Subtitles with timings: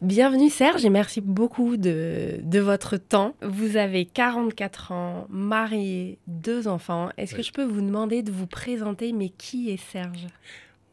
[0.00, 3.34] Bienvenue Serge et merci beaucoup de, votre temps.
[3.42, 7.08] Vous avez 44 ans, marié, deux enfants.
[7.16, 10.28] Est-ce que je peux vous demander de vous présenter, mais qui est Serge?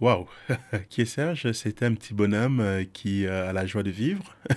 [0.02, 0.26] Waouh
[0.89, 1.52] Qui est Serge?
[1.52, 4.36] C'est un petit bonhomme euh, qui a la joie de vivre.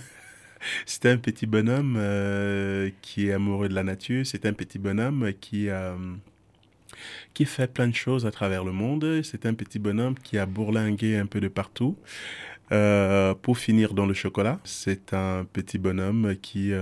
[0.87, 4.25] C'est un petit bonhomme euh, qui est amoureux de la nature.
[4.27, 5.95] C'est un petit bonhomme qui, euh,
[7.35, 9.23] qui fait plein de choses à travers le monde.
[9.23, 11.97] C'est un petit bonhomme qui a bourlingué un peu de partout.
[12.71, 16.73] Euh, pour finir dans le chocolat, c'est un petit bonhomme qui,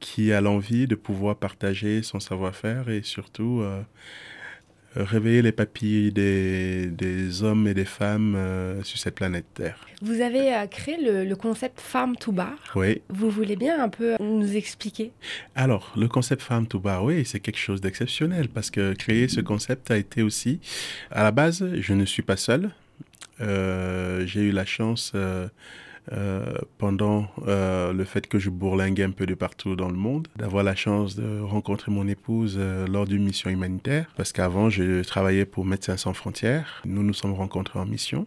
[0.00, 3.62] qui a l'envie de pouvoir partager son savoir-faire et surtout
[4.96, 9.86] réveiller les papilles des, des, hommes et des femmes euh, sur cette planète Terre.
[10.02, 12.56] Vous avez euh, créé le, concept Farm to Bar.
[12.74, 13.02] Oui.
[13.08, 15.12] Vous voulez bien un peu nous expliquer?
[15.54, 19.40] Alors, le concept Farm to Bar, oui, c'est quelque chose d'exceptionnel parce que créer ce
[19.40, 20.60] concept a été aussi,
[21.10, 22.70] à la base, je ne suis pas seul.
[23.40, 25.12] Euh, j'ai eu la chance
[26.12, 30.28] euh, pendant euh, le fait que je bourlinguais un peu de partout dans le monde,
[30.36, 35.46] d'avoir la chance de rencontrer mon épouse lors d'une mission humanitaire, parce qu'avant je travaillais
[35.46, 36.82] pour Médecins sans frontières.
[36.84, 38.26] Nous nous sommes rencontrés en mission.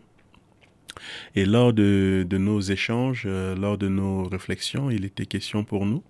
[1.35, 6.03] Et lors de nos échanges, lors de nos réflexions, il était question pour nous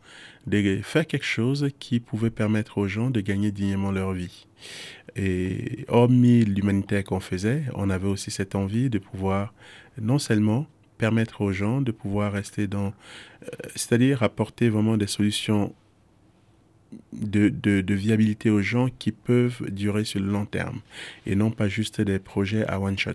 [0.48, 4.48] de faire quelque chose qui pouvait permettre aux gens de gagner dignement leur vie.
[5.16, 9.54] Et hormis l'humanitaire qu'on faisait, on avait aussi cette envie de pouvoir
[10.00, 12.88] non seulement permettre aux gens de pouvoir rester dans,
[13.44, 15.74] euh, c'est-à-dire apporter vraiment des solutions
[17.14, 20.82] de, de, viabilité aux gens qui peuvent durer sur le long terme
[21.26, 23.14] et non pas juste des projets à one shot.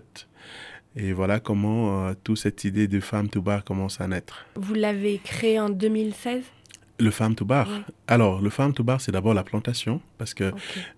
[0.95, 4.45] Et voilà comment euh, toute cette idée de femme to bar commence à naître.
[4.55, 6.43] Vous l'avez créé en 2016
[6.97, 7.67] le farm to bar?
[8.07, 10.53] Alors, le farm to bar, c'est d'abord la plantation, parce que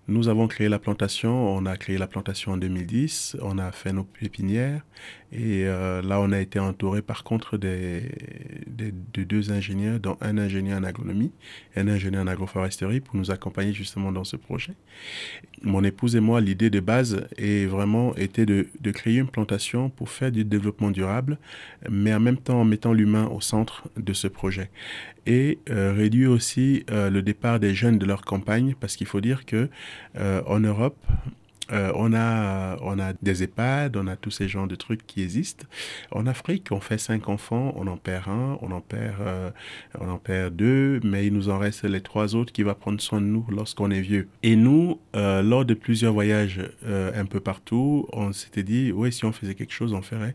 [0.08, 3.94] nous avons créé la plantation, on a créé la plantation en 2010, on a fait
[3.94, 4.82] nos pépinières,
[5.32, 8.02] et euh, là, on a été entouré par contre des,
[8.66, 11.32] de deux ingénieurs, dont un ingénieur en agronomie
[11.74, 14.74] et un ingénieur en agroforesterie, pour nous accompagner justement dans ce projet.
[15.62, 19.88] Mon épouse et moi, l'idée de base est vraiment été de, de créer une plantation
[19.88, 21.38] pour faire du développement durable,
[21.88, 24.70] mais en même temps en mettant l'humain au centre de ce projet.
[25.26, 29.20] Et euh, réduire aussi euh, le départ des jeunes de leur campagne parce qu'il faut
[29.20, 29.68] dire que
[30.16, 30.98] euh, en Europe
[31.72, 35.22] euh, on, a, on a des EHPAD, on a tous ces genres de trucs qui
[35.22, 35.66] existent.
[36.10, 39.50] En Afrique, on fait cinq enfants, on en perd un, on en perd, euh,
[40.00, 43.00] on en perd deux, mais il nous en reste les trois autres qui vont prendre
[43.00, 44.28] soin de nous lorsqu'on est vieux.
[44.42, 49.24] Et nous, euh, lors de plusieurs voyages un peu partout, on s'était dit, oui, si
[49.24, 50.34] on faisait quelque chose, on ferait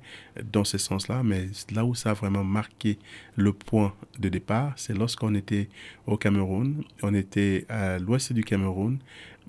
[0.52, 2.98] dans ce sens-là, mais là où ça a vraiment marqué
[3.36, 5.70] le point de départ, c'est lorsqu'on était
[6.06, 9.00] au Cameroun, on était à l'ouest du Cameroun,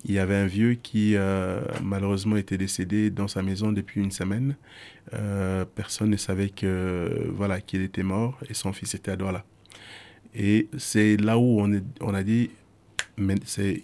[0.07, 4.11] il y avait un vieux qui euh, malheureusement était décédé dans sa maison depuis une
[4.11, 4.55] semaine.
[5.13, 9.43] Euh, personne ne savait que voilà qu'il était mort et son fils était à Douala.
[10.35, 12.51] Et c'est là où on, a dit
[13.17, 13.35] mais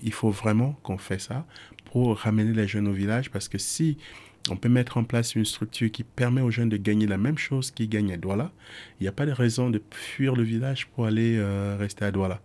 [0.04, 1.46] il faut vraiment qu'on fasse ça
[1.86, 3.98] pour ramener les jeunes au village parce que si
[4.50, 7.38] on peut mettre en place une structure qui permet aux jeunes de gagner la même
[7.38, 8.52] chose qu'ils gagnent à Douala,
[9.00, 12.12] il n'y a pas de raison de fuir le village pour aller euh, rester à
[12.12, 12.42] Douala.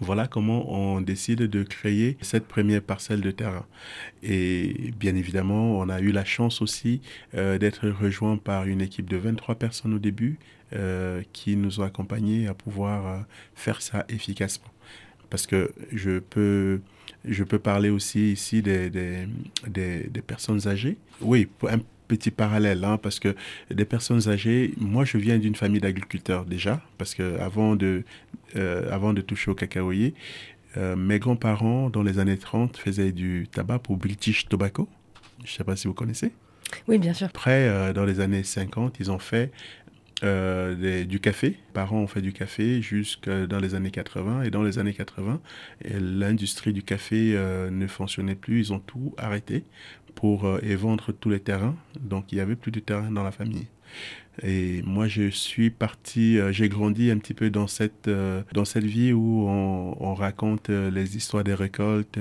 [0.00, 3.64] Voilà comment on décide de créer cette première parcelle de terrain.
[4.22, 7.00] Et bien évidemment, on a eu la chance aussi
[7.34, 10.38] euh, d'être rejoint par une équipe de 23 personnes au début
[10.74, 13.18] euh, qui nous ont accompagnés à pouvoir euh,
[13.54, 14.68] faire ça efficacement.
[15.30, 16.80] Parce que je peux,
[17.24, 19.26] je peux parler aussi ici des, des,
[19.66, 20.98] des, personnes âgées.
[21.20, 21.48] Oui,
[22.06, 23.34] petit parallèle, hein, parce que
[23.70, 28.04] des personnes âgées, moi je viens d'une famille d'agriculteurs déjà, parce que avant de,
[28.56, 30.14] euh, avant de toucher au cacaoyer,
[30.76, 34.88] euh, mes grands-parents, dans les années 30, faisaient du tabac pour British Tobacco.
[35.44, 36.32] Je ne sais pas si vous connaissez.
[36.88, 37.28] Oui, bien sûr.
[37.28, 39.52] Après, euh, dans les années 50, ils ont fait
[40.24, 41.58] euh, du café.
[41.74, 44.42] parents ont fait du café jusque dans les années 80.
[44.42, 45.40] Et dans les années 80,
[46.00, 48.60] l'industrie du café euh, ne fonctionnait plus.
[48.60, 49.64] Ils ont tout arrêté
[50.16, 51.76] pour et vendre tous les terrains.
[52.00, 53.68] Donc il n'y avait plus de terrain dans la famille.
[54.42, 58.66] Et moi, je suis parti, euh, j'ai grandi un petit peu dans cette, euh, dans
[58.66, 62.18] cette vie où on, on raconte euh, les histoires des récoltes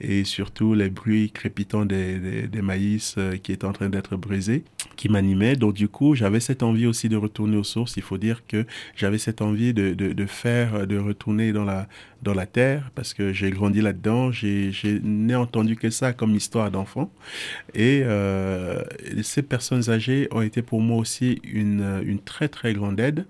[0.00, 4.64] et surtout les bruits crépitants des, des, des maïs qui étaient en train d'être brisés,
[4.96, 5.56] qui m'animaient.
[5.56, 7.96] Donc, du coup, j'avais cette envie aussi de retourner aux sources.
[7.96, 11.88] Il faut dire que j'avais cette envie de, de, faire, de retourner dans la,
[12.22, 14.32] dans la terre parce que j'ai grandi là-dedans.
[14.32, 17.10] J'ai, n'ai entendu que ça comme histoire d'enfant.
[17.74, 18.02] Et
[19.22, 23.26] ces personnes âgées ont été pour moi aussi une, une très très grande aide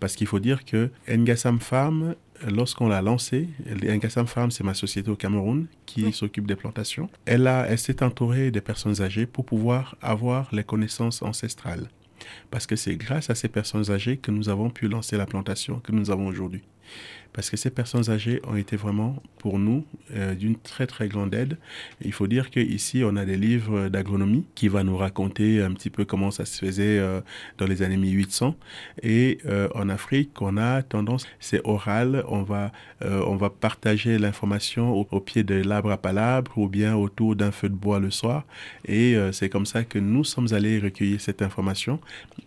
[0.00, 2.14] parce qu'il faut dire que Ngassam Farm,
[2.46, 3.48] lorsqu'on l'a lancé,
[3.82, 7.08] Ngassam Farm, c'est ma société au Cameroun qui s'occupe des plantations.
[7.26, 11.88] Elle, a, elle s'est entourée des personnes âgées pour pouvoir avoir les connaissances ancestrales.
[12.50, 15.80] Parce que c'est grâce à ces personnes âgées que nous avons pu lancer la plantation
[15.80, 16.62] que nous avons aujourd'hui
[17.38, 21.32] parce que ces personnes âgées ont été vraiment pour nous euh, d'une très très grande
[21.34, 21.56] aide.
[22.04, 25.88] il faut dire qu'ici, on a des livres d'agronomie qui vont nous raconter un petit
[25.88, 27.20] peu comment ça se faisait euh,
[27.58, 28.56] dans les années 1800.
[29.04, 35.06] Et euh, en Afrique, on a tendance, c'est oral, on va, on va partager l'information
[35.08, 38.44] au, pied de l'arbre à palabre ou bien autour d'un feu de bois le soir.
[38.84, 42.00] Et c'est comme ça que nous sommes allés recueillir cette information.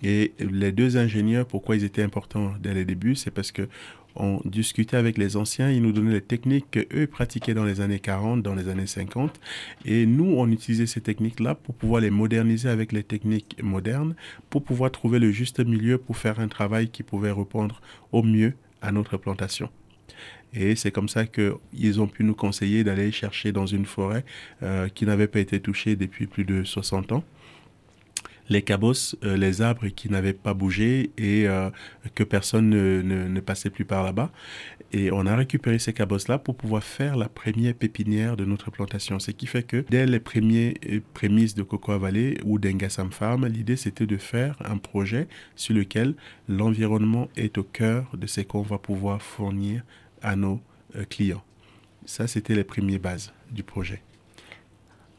[0.04, 3.70] Et les deux ingénieurs, pourquoi ils étaient importants dès le début, c'est parce que
[4.16, 8.00] on discutait avec les anciens, ils nous donnaient les techniques qu'eux pratiquaient dans les années
[8.00, 9.40] 40, dans les années 50.
[9.86, 14.16] Et nous, on utilisait ces techniques-là pour pouvoir les moderniser avec les techniques modernes,
[14.50, 17.82] pour pouvoir trouver le juste milieu pour faire un travail qui pouvait répondre
[18.12, 19.70] au mieux à notre plantation.
[20.54, 24.26] Et c'est comme ça qu'ils ont pu nous conseiller d'aller chercher dans une forêt
[24.64, 27.24] euh, qui n'avait pas été touchée depuis plus de 60 ans
[28.52, 31.70] les cabosses, euh, les arbres qui n'avaient pas bougé et euh,
[32.16, 34.32] que personne ne, passait plus par là-bas.
[34.92, 39.20] Et on a récupéré ces cabosses-là pour pouvoir faire la première pépinière de notre plantation.
[39.20, 43.48] Ce qui fait que dès les premiers euh, prémices de Cocoa Valley ou d'Engassam Farm,
[43.48, 46.14] l'idée c'était de faire un projet sur lequel
[46.50, 49.84] l'environnement est au cœur de ce qu'on va pouvoir fournir
[50.22, 50.62] à nos
[51.10, 51.44] clients.
[52.06, 54.02] Ça, c'était les premières bases du projet.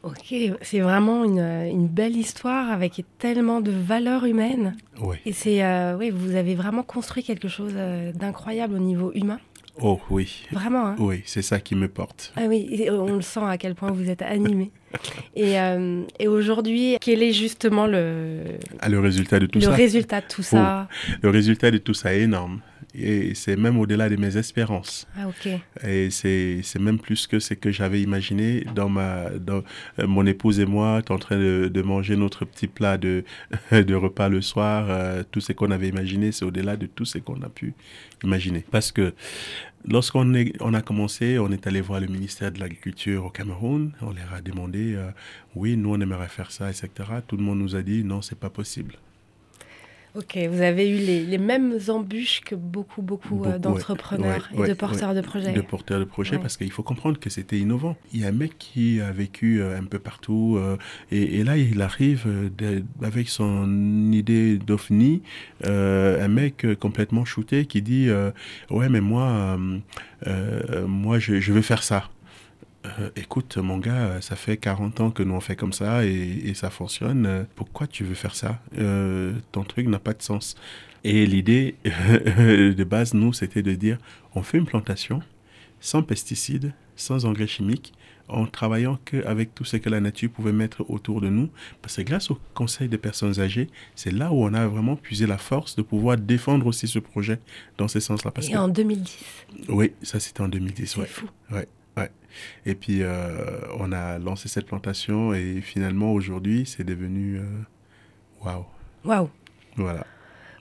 [0.03, 4.75] Ok, c'est vraiment une, une, belle histoire avec tellement de valeurs humaines.
[5.01, 5.15] Oui.
[5.25, 9.39] Et c'est, euh, oui, vous avez vraiment construit quelque chose euh, d'incroyable au niveau humain.
[9.81, 10.45] Oh oui.
[10.51, 10.87] Vraiment.
[10.87, 12.33] Hein oui, c'est ça qui me porte.
[12.35, 14.71] Ah oui, on le sent à quel point vous êtes animé.
[15.37, 18.43] et, euh, et aujourd'hui, quel est justement le...
[18.81, 19.69] Ah, le résultat de tout ça?
[19.69, 20.89] Le résultat de tout ça?
[20.91, 22.59] Oh, le résultat de tout ça est énorme
[22.95, 25.07] et c'est même au-delà de mes espérances.
[25.17, 25.27] Ah.
[25.87, 29.63] Et c'est, même plus que ce que j'avais imaginé dans ma, dans,
[29.99, 33.23] euh, mon épouse et moi, en train de, de, manger notre petit plat de,
[33.71, 37.17] de repas le soir, euh, tout ce qu'on avait imaginé, c'est au-delà de tout ce
[37.17, 37.73] qu'on a pu
[38.23, 38.63] imaginer.
[38.69, 39.13] Parce que
[39.87, 44.11] lorsqu'on on a commencé, on est allé voir le ministère de l'Agriculture au Cameroun, on
[44.11, 45.09] leur a demandé, euh,
[45.55, 46.89] oui, nous on aimerait faire ça, etc.
[47.27, 48.95] Tout le monde nous a dit, non, c'est pas possible.
[50.15, 55.15] Ok, vous avez eu les, mêmes embûches que beaucoup, beaucoup, euh, d'entrepreneurs et de porteurs
[55.15, 55.53] de projets.
[55.53, 57.97] De porteurs de projets, parce qu'il faut comprendre que c'était innovant.
[58.13, 60.77] Il y a un mec qui a vécu euh, un peu partout, euh,
[61.11, 62.27] et, là, il arrive
[63.01, 65.23] avec son idée d'OVNI,
[65.63, 68.09] un mec complètement shooté qui dit
[68.69, 69.57] Ouais, mais moi,
[70.87, 72.12] moi je, je veux faire ça.
[72.85, 76.53] Euh, écoute, mon gars, ça fait 40 ans que nous on fait comme ça et,
[76.53, 77.45] ça fonctionne.
[77.55, 78.59] Pourquoi tu veux faire ça?
[78.77, 80.55] Euh, Ton truc n'a pas de sens.
[81.03, 83.97] Et l'idée de base, nous, c'était de dire,
[84.35, 85.21] on fait une plantation
[85.79, 87.93] sans pesticides, sans engrais chimiques,
[88.29, 91.49] en travaillant qu'avec tout ce que la nature pouvait mettre autour de nous.
[91.81, 95.27] Parce que grâce au Conseil des personnes âgées, c'est là où on a vraiment puisé
[95.27, 97.39] la force de pouvoir défendre aussi ce projet
[97.77, 98.31] dans ce sens-là.
[98.49, 99.17] Et en 2010
[99.69, 100.95] Oui, ça c'était en 2010.
[100.95, 101.27] C'est fou.
[101.51, 101.67] Ouais.
[102.65, 107.43] Et puis, euh, on a lancé cette plantation et finalement, aujourd'hui, c'est devenu euh,
[108.43, 108.65] waouh.
[109.03, 109.29] Waouh.
[109.75, 110.05] Voilà.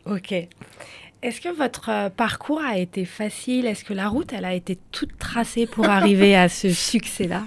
[0.04, 0.32] Ok.
[0.32, 3.66] Est-ce que votre euh, parcours a été facile?
[3.66, 7.46] Est-ce que la route, elle a été toute tracée pour arriver à ce succès-là?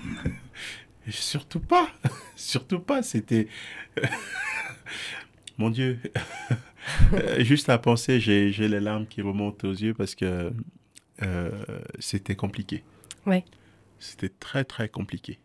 [1.10, 1.90] Surtout pas.
[2.36, 3.04] Surtout pas.
[3.04, 3.48] C'était.
[5.58, 6.00] Mon Dieu.
[7.40, 10.52] Juste à penser, j'ai les larmes qui remontent aux yeux parce que
[12.00, 12.84] c'était compliqué.
[13.26, 13.44] Ouais.
[14.00, 15.40] C'était très très compliqué.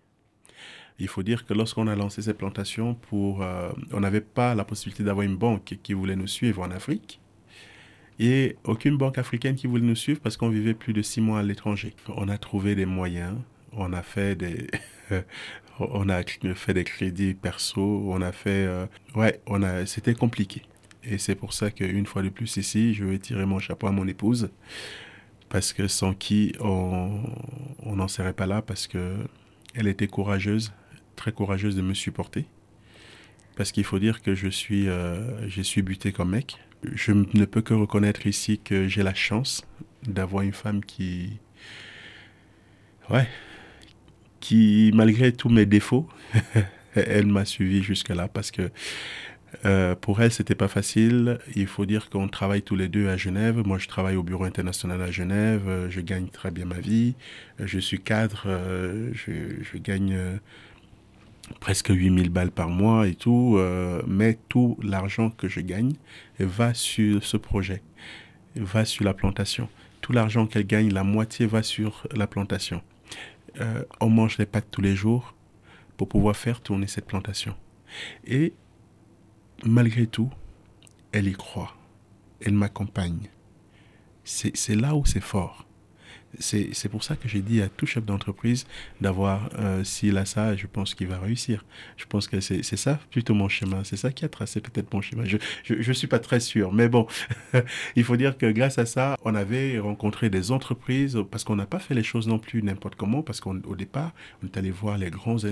[0.98, 5.02] Il faut dire que lorsqu'on a lancé ces plantations, euh, on n'avait pas la possibilité
[5.02, 7.20] d'avoir une banque qui voulait nous suivre en Afrique.
[8.18, 11.40] Et aucune banque africaine qui voulait nous suivre parce qu'on vivait plus de six mois
[11.40, 11.94] à l'étranger.
[12.08, 13.38] On a trouvé des moyens,
[13.72, 14.66] on a fait des,
[15.80, 16.22] on a
[16.54, 20.62] fait des crédits perso, on a fait, euh, ouais, on a, c'était compliqué.
[21.02, 23.92] Et c'est pour ça qu'une fois de plus ici, je vais tirer mon chapeau à
[23.92, 24.50] mon épouse,
[25.50, 27.20] parce que sans qui on
[27.84, 30.72] n'en serait pas là, parce qu'elle était courageuse,
[31.16, 32.46] très courageuse de me supporter.
[33.56, 36.56] Parce qu'il faut dire que je suis, euh, suis buté comme mec.
[36.94, 39.66] Je ne peux que reconnaître ici que j'ai la chance
[40.04, 41.38] d'avoir une femme qui,
[43.10, 43.28] ouais,
[44.38, 46.08] qui malgré tous mes défauts,
[46.94, 48.70] elle m'a suivi jusque-là parce que
[49.66, 51.38] euh, pour elle, c'était pas facile.
[51.54, 53.62] Il faut dire qu'on travaille tous les deux à Genève.
[53.64, 55.88] Moi, je travaille au bureau international à Genève.
[55.90, 57.14] Je gagne très bien ma vie.
[57.58, 58.44] Je suis cadre.
[58.46, 60.36] Euh, je, gagne euh,
[61.60, 63.58] presque 8000 balles par mois et tout.
[64.06, 65.94] mais tout l'argent que je gagne
[66.38, 67.82] va sur ce projet,
[68.56, 69.68] va sur la plantation.
[70.00, 72.82] Tout l'argent qu'elle gagne, la moitié va sur la plantation.
[74.00, 75.34] on mange les pâtes tous les jours
[75.96, 77.54] pour pouvoir faire tourner cette plantation.
[78.26, 78.54] Et
[79.64, 80.30] malgré tout,
[81.12, 81.74] elle y croit.
[82.40, 83.28] Elle m'accompagne.
[84.24, 85.66] C'est là où c'est fort.
[86.38, 88.64] C'est pour ça que j'ai dit à tout chef d'entreprise
[89.00, 91.64] d'avoir, euh, s'il a ça, je pense qu'il va réussir.
[91.96, 93.82] Je pense que c'est ça plutôt mon chemin.
[93.82, 95.24] C'est ça qui a tracé peut-être mon chemin.
[95.24, 95.38] Je
[95.74, 96.72] ne suis pas très sûr.
[96.72, 97.08] Mais bon,
[97.96, 101.66] il faut dire que grâce à ça, on avait rencontré des entreprises parce qu'on n'a
[101.66, 103.22] pas fait les choses non plus n'importe comment.
[103.22, 104.12] Parce qu'au départ,
[104.42, 105.44] on est allé voir les grandes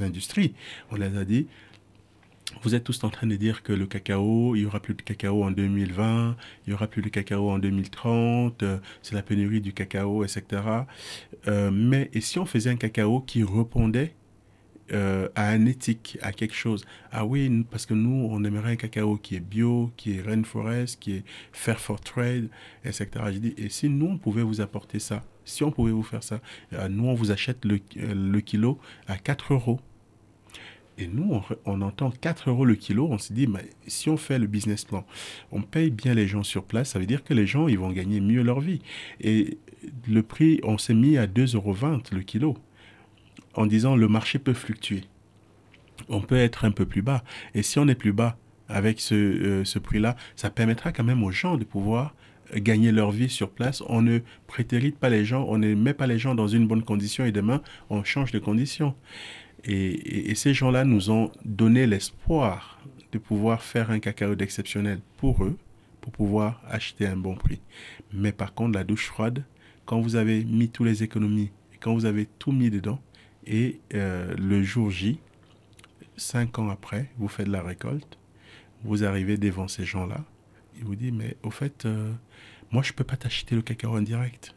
[0.00, 0.54] industries.
[0.90, 1.48] On les a dit,
[2.64, 5.02] vous êtes tous en train de dire que le cacao, il y aura plus de
[5.02, 6.34] cacao en 2020,
[6.66, 10.62] il y aura plus de cacao en 2030, euh, c'est la pénurie du cacao, etc.
[11.46, 14.14] Euh, mais et si on faisait un cacao qui répondait
[14.92, 16.86] euh, à un éthique, à quelque chose?
[17.12, 20.98] Ah oui, parce que nous, on aimerait un cacao qui est bio, qui est rainforest,
[20.98, 22.48] qui est fair for trade,
[22.86, 23.08] etc.
[23.26, 26.22] Je dis, et si nous, on pouvait vous apporter ça, si on pouvait vous faire
[26.22, 26.40] ça,
[26.88, 29.80] nous, on vous achète le, le kilo à 4 euros.
[30.98, 33.08] Et nous, on, entend 4 euros le kilo.
[33.10, 35.04] On se dit, mais si on fait le business plan,
[35.50, 37.90] on paye bien les gens sur place, ça veut dire que les gens, ils vont
[37.90, 38.80] gagner mieux leur vie.
[39.20, 39.58] Et
[40.08, 41.74] le prix, on s'est mis à 2,20 euros
[42.12, 42.56] le kilo,
[43.54, 45.02] en disant le marché peut fluctuer.
[46.08, 47.24] On peut être un peu plus bas.
[47.54, 48.36] Et si on est plus bas
[48.68, 52.14] avec ce, euh, ce prix-là, ça permettra quand même aux gens de pouvoir
[52.54, 53.82] gagner leur vie sur place.
[53.88, 56.82] On ne prétérite pas les gens, on ne met pas les gens dans une bonne
[56.82, 58.94] condition et demain, on change de condition.
[59.66, 62.78] Et, ces gens-là nous ont donné l'espoir
[63.12, 65.56] de pouvoir faire un cacao d'exceptionnel pour eux,
[66.00, 67.60] pour pouvoir acheter un bon prix.
[68.12, 69.44] Mais par contre, la douche froide,
[69.86, 73.00] quand vous avez mis tous les économies, quand vous avez tout mis dedans,
[73.46, 75.18] et euh, le jour J,
[76.16, 78.18] cinq ans après, vous faites la récolte,
[78.84, 80.24] vous arrivez devant ces gens-là,
[80.76, 82.12] ils vous disent, mais au fait, euh,
[82.70, 84.54] moi, je ne peux pas t'acheter le cacao en direct.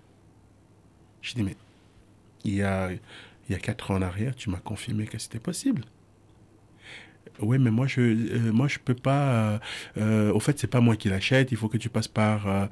[1.22, 1.56] Je dis, mais
[2.44, 2.90] il y a
[3.50, 5.84] il y a quatre ans en arrière, tu m'as confirmé que c'était possible.
[7.40, 9.30] Oui, mais moi je euh, moi je peux pas.
[9.30, 9.60] Euh,
[9.98, 11.52] euh, au fait, c'est pas moi qui l'achète.
[11.52, 12.70] Il faut que tu passes par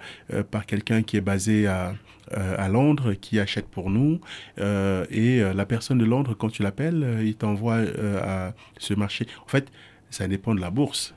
[0.52, 1.96] par quelqu'un qui est basé à
[2.32, 4.20] à Londres, qui achète pour nous.
[4.58, 7.82] et la personne de Londres, quand tu l'appelles, il t'envoie
[8.22, 9.28] à ce marché.
[9.46, 9.72] En fait,
[10.10, 11.14] ça dépend de la bourse.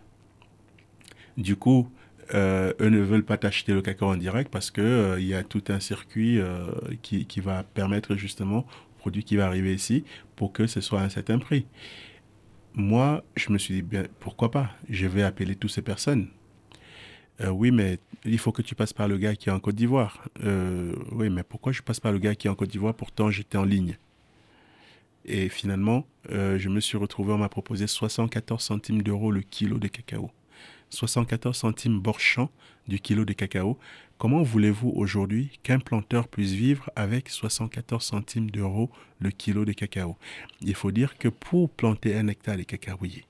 [1.39, 1.91] Du coup,
[2.35, 5.65] eux ne veulent pas t'acheter le cacao en direct parce que il y a tout
[5.69, 6.41] un circuit
[7.01, 8.67] qui, qui va permettre justement
[8.99, 10.05] produit qui va arriver ici
[10.37, 11.67] pour que ce soit à un certain prix.
[12.75, 14.71] Moi, je me suis dit, pourquoi pas?
[14.89, 16.29] Je vais appeler toutes ces personnes.
[17.41, 19.77] Euh, oui, mais il faut que tu passes par le gars qui est en Côte
[19.77, 20.29] d'Ivoire.
[20.45, 22.95] Euh, oui, mais pourquoi je passe par le gars qui est en Côte d'Ivoire?
[22.95, 23.97] Pourtant, j'étais en ligne.
[25.25, 29.79] Et finalement, euh, je me suis retrouvé, on m'a proposé 74 centimes d'euros le kilo
[29.79, 30.31] de cacao.
[30.91, 32.51] 74 centimes borchant
[32.87, 33.79] du kilo de cacao.
[34.19, 38.91] Comment voulez-vous aujourd'hui qu'un planteur puisse vivre avec 74 centimes d'euros
[39.21, 40.17] le kilo de cacao?
[40.61, 43.25] Il faut dire que pour planter un hectare de cacaoyer,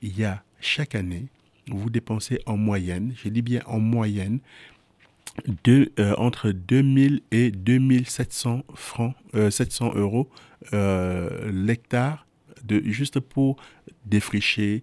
[0.00, 1.26] il y a chaque année,
[1.68, 4.40] vous dépensez en moyenne, je dis bien en moyenne,
[5.68, 10.28] euh, entre 2000 et 2700 francs, 700 euh, euros
[10.72, 12.26] euh, l'hectare
[12.84, 13.56] juste pour
[14.06, 14.82] défricher,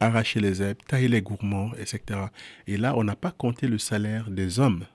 [0.00, 2.20] arracher les herbes, tailler les gourmands, etc.
[2.66, 4.86] Et là, on n'a pas compté le salaire des hommes.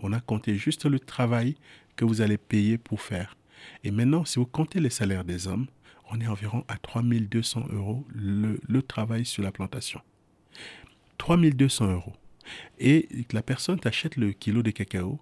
[0.00, 1.56] On a compté juste le travail
[1.96, 3.36] que vous allez payer pour faire.
[3.84, 5.66] Et maintenant, si vous comptez les salaires des hommes,
[6.10, 10.00] on est environ à 3200 euros le, travail sur la plantation.
[11.18, 12.14] 3200 euros.
[12.78, 15.20] Et la personne t'achète le kilo de cacao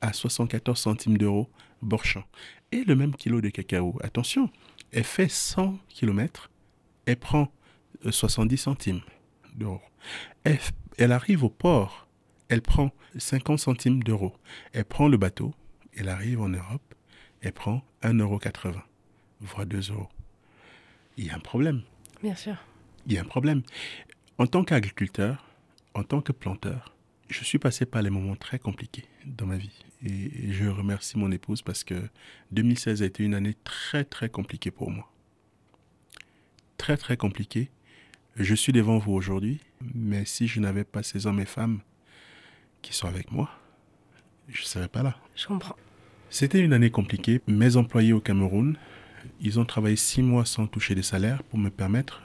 [0.00, 1.50] à 74 centimes d'euros
[1.82, 2.24] Borchamp.
[2.70, 4.50] Et le même kilo de cacao, attention,
[4.92, 6.50] elle fait 100 km,
[7.06, 7.50] elle prend
[8.08, 9.00] 70 euh, centimes
[9.54, 9.80] d'euros.
[10.44, 12.06] Elle, arrive au port,
[12.48, 14.34] elle prend 50 centimes d'euros.
[14.72, 15.54] Elle prend le bateau,
[15.96, 16.94] elle arrive en Europe,
[17.40, 18.40] elle prend 1,80 euro,
[19.40, 20.08] voire 2 euros.
[21.16, 21.82] Il y a un problème.
[22.22, 22.56] Bien sûr.
[23.06, 23.62] Il y a un problème.
[24.38, 25.44] En tant qu'agriculteur,
[25.94, 26.94] en tant que planteur,
[27.28, 29.84] je suis passé par les moments très compliqués dans ma vie.
[30.04, 31.94] Et je remercie mon épouse parce que
[32.52, 35.10] 2016 a été une année très très compliquée pour moi.
[36.76, 37.70] Très très compliquée.
[38.38, 39.60] Je suis devant vous aujourd'hui,
[39.94, 41.80] mais si je n'avais pas ces hommes et femmes
[42.82, 43.48] qui sont avec moi,
[44.48, 45.16] je ne serais pas là.
[45.34, 45.76] Je comprends.
[46.28, 47.40] C'était une année compliquée.
[47.46, 48.76] Mes employés au Cameroun,
[49.40, 52.20] ils ont travaillé six mois sans toucher de salaire pour me permettre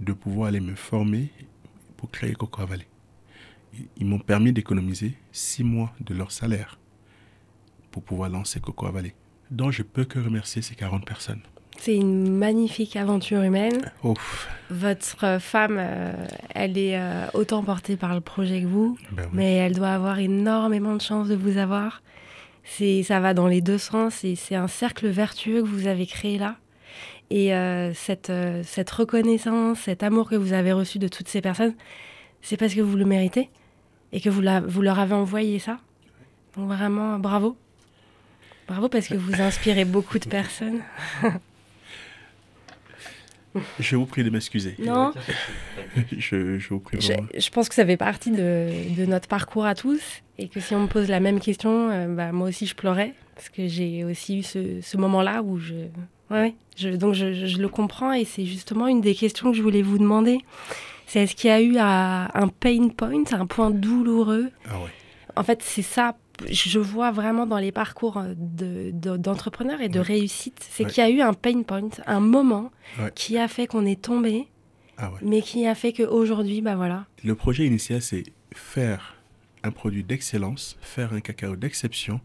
[0.00, 1.30] de pouvoir aller me former
[1.98, 2.88] pour créer Coco Valley.
[3.98, 6.78] Ils m'ont permis d'économiser six mois de leur salaire
[7.90, 9.14] pour pouvoir lancer Coco Valley.
[9.50, 11.42] Donc je peux que remercier ces 40 personnes.
[11.80, 13.90] C'est une magnifique aventure humaine.
[14.02, 14.48] Ouf.
[14.70, 16.12] Votre femme, euh,
[16.54, 19.28] elle est euh, autant portée par le projet que vous, Ben oui.
[19.32, 22.02] mais elle doit avoir énormément de chance de vous avoir.
[22.64, 26.06] C'est, ça va dans les deux sens et c'est un cercle vertueux que vous avez
[26.06, 26.56] créé là.
[27.30, 28.32] Et euh, cette,
[28.64, 31.74] cette reconnaissance, cet amour que vous avez reçu de toutes ces personnes,
[32.42, 33.48] c'est parce que vous le méritez
[34.12, 35.78] et que vous, la- vous leur avez envoyé ça.
[36.56, 37.56] Donc vraiment, bravo.
[38.66, 40.80] Bravo parce que vous inspirez beaucoup de personnes.
[43.80, 44.74] Je vous prie de m'excuser.
[44.78, 45.12] Non,
[46.16, 49.66] Je, je vous prie je, je pense que ça fait partie de, de notre parcours
[49.66, 52.66] à tous et que si on me pose la même question, euh, bah, moi aussi
[52.66, 55.74] je pleurais parce que j'ai aussi eu ce, ce moment-là où je...
[56.30, 59.80] Ouais, je, donc je, le comprends et c'est justement une des questions que je voulais
[59.80, 60.40] vous demander.
[61.06, 64.50] C'est est-ce qu'il y a eu un, un pain point, un point douloureux?
[64.68, 64.90] Ah ouais.
[65.36, 66.16] En fait, c'est ça,
[66.50, 70.04] je vois vraiment dans les parcours de- de- d'entrepreneurs et de Ouais.
[70.06, 70.90] réussite, c'est Ouais.
[70.90, 73.10] qu'il y a eu un pain point, un moment Ouais.
[73.14, 74.46] qui a fait qu'on est tombé,
[74.96, 79.16] Ah mais qui a fait qu'aujourd'hui, bah voilà, Le projet initial, c'est faire
[79.64, 82.20] un produit d'excellence, faire un cacao d'exception,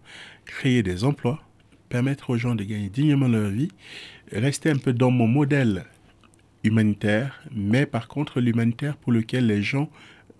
[0.46, 1.42] créer des emplois,
[1.90, 3.70] permettre aux gens de gagner dignement leur vie,
[4.32, 5.86] rester un peu dans mon modèle
[6.64, 9.90] humanitaire, mais par contre l'humanitaire pour lequel les gens,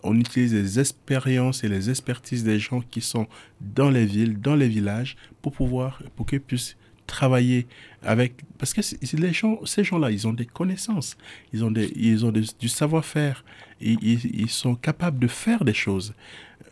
[0.04, 3.28] on utilise les expériences et les expertises des gens qui sont
[3.62, 6.76] dans les villes, dans les villages, pour pouvoir, pour qu'ils puissent
[7.08, 7.68] travailler
[8.02, 11.18] avec, parce que ces gens-là, ils ont des connaissances,
[11.54, 13.44] ils ont, des, ils ont du savoir-faire,
[13.82, 16.14] ils, ils- sont capables de faire des choses.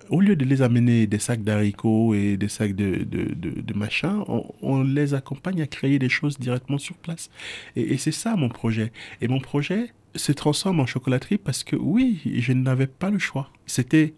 [0.10, 4.26] Au lieu de les amener des sacs d'haricots et des sacs de, de, de, machin,
[4.62, 7.30] on, les accompagne à créer des choses directement sur place.
[7.78, 8.92] Et, et c'est ça mon projet.
[9.22, 13.50] Et mon projet se transforme en chocolaterie parce que oui, je n'avais pas le choix.
[13.66, 14.14] C'était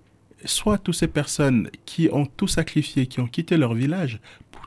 [0.46, 4.20] soit toutes ces personnes qui ont tout sacrifié, qui ont quitté leur village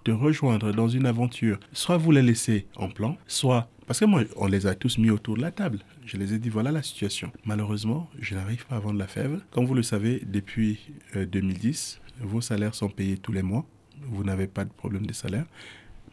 [0.07, 3.69] te rejoindre dans une aventure, soit vous les laissez en plan, soit...
[3.89, 5.81] Parce que moi, on les a tous mis autour de la table.
[6.05, 7.33] Je les ai dit, voilà la situation.
[7.45, 9.41] Malheureusement, je n'arrive pas à vendre la fève.
[9.51, 10.79] Comme vous le savez, depuis
[11.17, 13.67] euh, 2010, vos salaires sont payés tous les mois.
[14.03, 15.45] Vous n'avez pas de problème de salaire.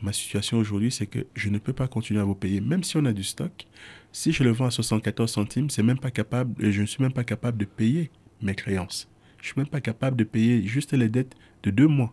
[0.01, 2.97] Ma situation aujourd'hui, c'est que je ne peux pas continuer à vous payer, même si
[2.97, 3.67] on a du stock.
[4.11, 7.13] Si je le vends à 74 centimes, c'est même pas capable, je ne suis même
[7.13, 8.09] pas capable de payer
[8.41, 9.07] mes créances.
[9.39, 12.11] Je suis même pas capable de payer juste les dettes de deux mois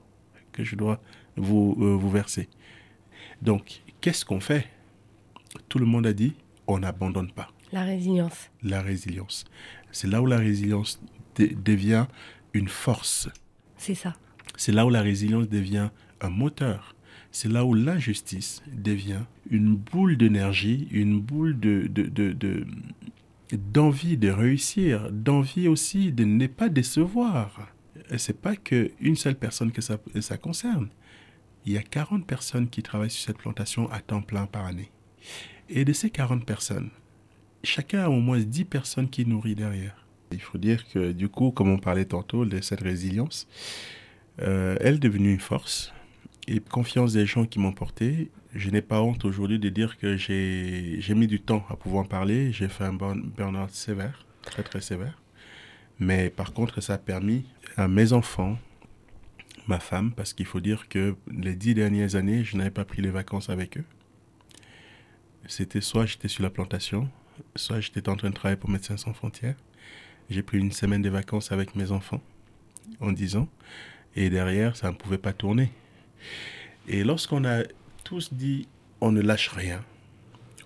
[0.53, 1.01] que je dois
[1.37, 2.49] vous, euh, vous verser.
[3.43, 4.67] Donc, qu'est-ce qu'on fait?
[5.69, 6.35] Tout le monde a dit,
[6.67, 8.51] on n'abandonne pas la résilience.
[8.63, 9.45] la résilience.
[9.93, 11.01] C'est là où la résilience
[11.37, 12.07] de- devient
[12.55, 13.29] une force.
[13.77, 14.15] C'est ça.
[14.57, 15.91] C'est là où la résilience devient
[16.21, 16.95] un moteur.
[17.33, 22.67] C'est là où l'injustice devient une boule d'énergie, une boule de, de, de- de-
[23.53, 27.69] d'envie de réussir, d'envie aussi de ne pas décevoir.
[28.11, 30.89] Et c'est pas qu'une seule personne que ça, ça concerne.
[31.67, 34.91] Il y a 40 personnes qui travaillent sur cette plantation à temps plein par année.
[35.69, 36.91] Et de ces 40 personnes,
[37.63, 40.07] chacun a au moins 10 personnes qui nourrit derrière.
[40.33, 43.47] Il faut dire que du coup, comme on parlait tantôt de cette résilience,
[44.41, 45.93] euh, elle est devenue une force
[46.49, 48.31] et confiance des gens qui m'ont porté.
[48.55, 52.53] Je n'ai pas honte aujourd'hui de dire que j'ai mis du temps à pouvoir parler.
[52.53, 55.21] J'ai fait un burn- burn-out sévère, très très sévère.
[55.99, 57.45] Mais par contre, ça a permis
[57.77, 58.57] à mes enfants,
[59.67, 63.03] ma femme, parce qu'il faut dire que les dix dernières années, je n'avais pas pris
[63.03, 63.85] les vacances avec eux.
[65.47, 67.09] C'était soit j'étais sur la plantation,
[67.57, 69.57] soit j'étais en train de travailler pour Médecins sans frontières.
[70.29, 72.23] J'ai pris une semaine de vacances avec mes enfants
[73.01, 73.49] en 10 ans.
[74.17, 75.71] Et derrière, ça ne pouvait pas tourner.
[76.89, 77.63] Et lorsqu'on a
[78.05, 78.69] tous dit
[79.01, 79.85] on ne lâche rien,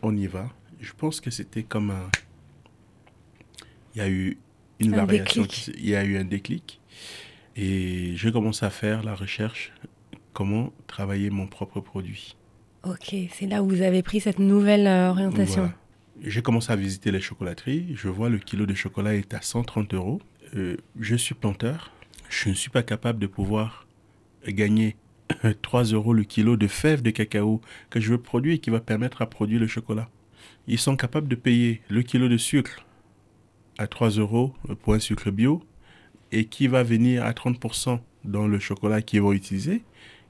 [0.02, 2.10] on y va, je pense que c'était comme un.
[3.94, 4.38] Il y a eu
[4.80, 5.70] une Un variation, déclic.
[5.78, 6.80] il y a eu un déclic.
[7.56, 9.72] Et j'ai commencé à faire la recherche
[10.32, 12.36] comment travailler mon propre produit.
[12.82, 15.62] Ok, c'est là où vous avez pris cette nouvelle euh, orientation.
[15.62, 15.74] Voilà.
[16.22, 17.92] J'ai commencé à visiter les chocolateries.
[17.94, 20.20] Je vois le kilo de chocolat est à 130 euros.
[20.54, 21.92] Euh, je suis planteur.
[22.28, 23.86] Je ne suis pas capable de pouvoir
[24.46, 24.96] gagner
[25.62, 28.80] 3 euros le kilo de fèves de cacao que je veux produire et qui va
[28.80, 30.08] permettre à produire le chocolat.
[30.66, 32.84] Ils sont capables de payer le kilo de sucre
[33.78, 35.62] à 3 euros pour un sucre bio
[36.34, 39.82] et qui va venir à 30% dans le chocolat qu'ils vont utiliser.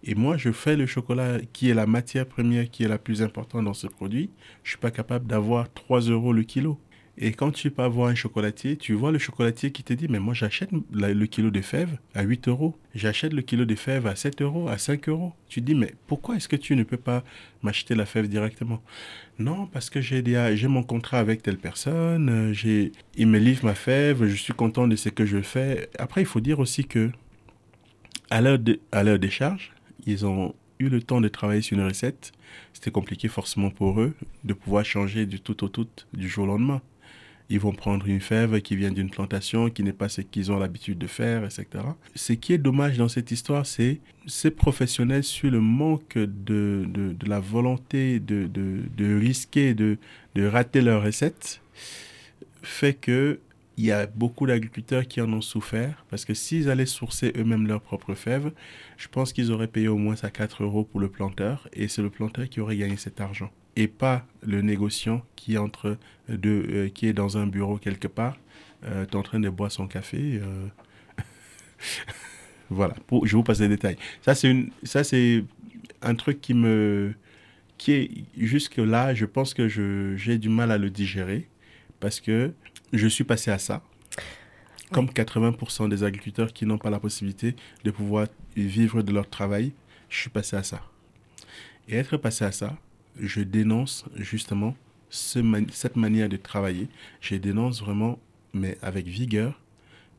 [0.03, 3.23] Et moi, je fais le chocolat qui est la matière première qui est la plus
[3.23, 4.29] importante dans ce produit.
[4.62, 6.79] Je ne suis pas capable d'avoir 3 euros le kilo.
[7.16, 10.18] Et quand tu vas voir un chocolatier, tu vois le chocolatier qui te dit, mais
[10.18, 14.16] moi j'achète le kilo de fèves à 8 euros, j'achète le kilo de fèves à
[14.16, 15.33] 7 euros, à 5 euros.
[15.48, 17.22] Tu dis, mais pourquoi est-ce que tu ne peux pas
[17.62, 18.83] m'acheter la fève directement?
[19.38, 20.24] Non, parce que j'ai
[20.57, 24.53] j'ai mon contrat avec telle personne, euh, j'ai, il me livre ma fève, je suis
[24.53, 25.88] content de ce que je fais.
[25.98, 27.11] Après, il faut dire aussi que
[28.31, 29.72] à l'heure de, à leur décharge,
[30.07, 32.33] ils ont eu le temps de travailler sur une recette.
[32.72, 36.48] C'était compliqué forcément pour eux de pouvoir changer du tout au tout du jour au
[36.48, 36.83] lendemain.
[37.50, 40.59] Ils vont prendre une fève qui vient d'une plantation, qui n'est pas ce qu'ils ont
[40.59, 41.66] l'habitude de faire, etc.
[42.14, 47.28] Ce qui est dommage dans cette histoire, c'est ces professionnels sur le manque de, de,
[47.28, 49.98] la volonté de, de risquer, de,
[50.37, 51.61] rater leur recette,
[52.62, 53.40] fait que
[53.76, 57.66] il y a beaucoup d'agriculteurs qui en ont souffert parce que s'ils allaient sourcer eux-mêmes
[57.66, 58.52] leurs propres fèves,
[58.96, 62.00] je pense qu'ils auraient payé au moins à 4 euros pour le planteur et c'est
[62.00, 66.89] le planteur qui aurait gagné cet argent et pas le négociant qui, entre deux, euh,
[66.89, 68.37] qui est dans un bureau quelque part,
[68.85, 70.41] euh, en train de boire son café.
[70.43, 70.67] Euh.
[72.71, 73.97] voilà, je vous passe les détails.
[74.23, 75.45] Ça, c'est, une, ça, c'est
[76.03, 77.15] un truc qui me.
[77.79, 81.49] qui est jusque-là, je pense que je, j'ai du mal à le digérer
[82.01, 82.53] parce que
[82.93, 83.83] je suis passé à ça.
[84.93, 89.73] Comme 80% des agriculteurs qui n'ont pas la possibilité de pouvoir vivre de leur travail,
[90.09, 90.83] je suis passé à ça.
[91.89, 92.77] Et être passé à ça,
[93.20, 94.74] je dénonce justement
[95.11, 96.88] cette manière de travailler.
[97.20, 98.18] Je dénonce vraiment,
[98.53, 99.61] mais avec vigueur,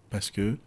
[0.09, 0.57] parce que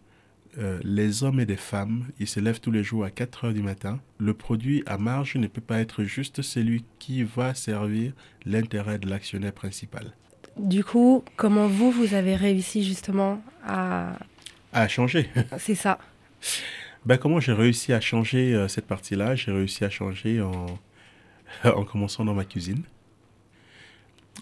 [0.57, 3.53] euh, les hommes et les femmes, ils se lèvent tous les jours à 4 heures
[3.53, 3.99] du matin.
[4.17, 8.13] Le produit à marge ne peut pas être juste celui qui va servir
[8.45, 10.11] l'intérêt de l'actionnaire principal.
[10.57, 14.17] Du coup, comment vous, vous avez réussi justement à...
[14.73, 15.29] À changer.
[15.57, 15.99] C'est ça.
[17.05, 19.35] Ben, comment j'ai réussi à changer euh, cette partie-là?
[19.35, 20.65] J'ai réussi à changer en,
[21.63, 22.83] en commençant dans ma cuisine.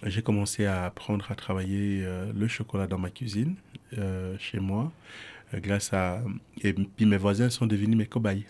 [0.06, 3.56] J'ai commencé à apprendre à travailler euh, le chocolat dans ma cuisine,
[3.98, 4.91] euh, chez moi,
[5.54, 6.22] grâce à...
[6.62, 8.46] Et puis mes voisins sont devenus mes cobayes.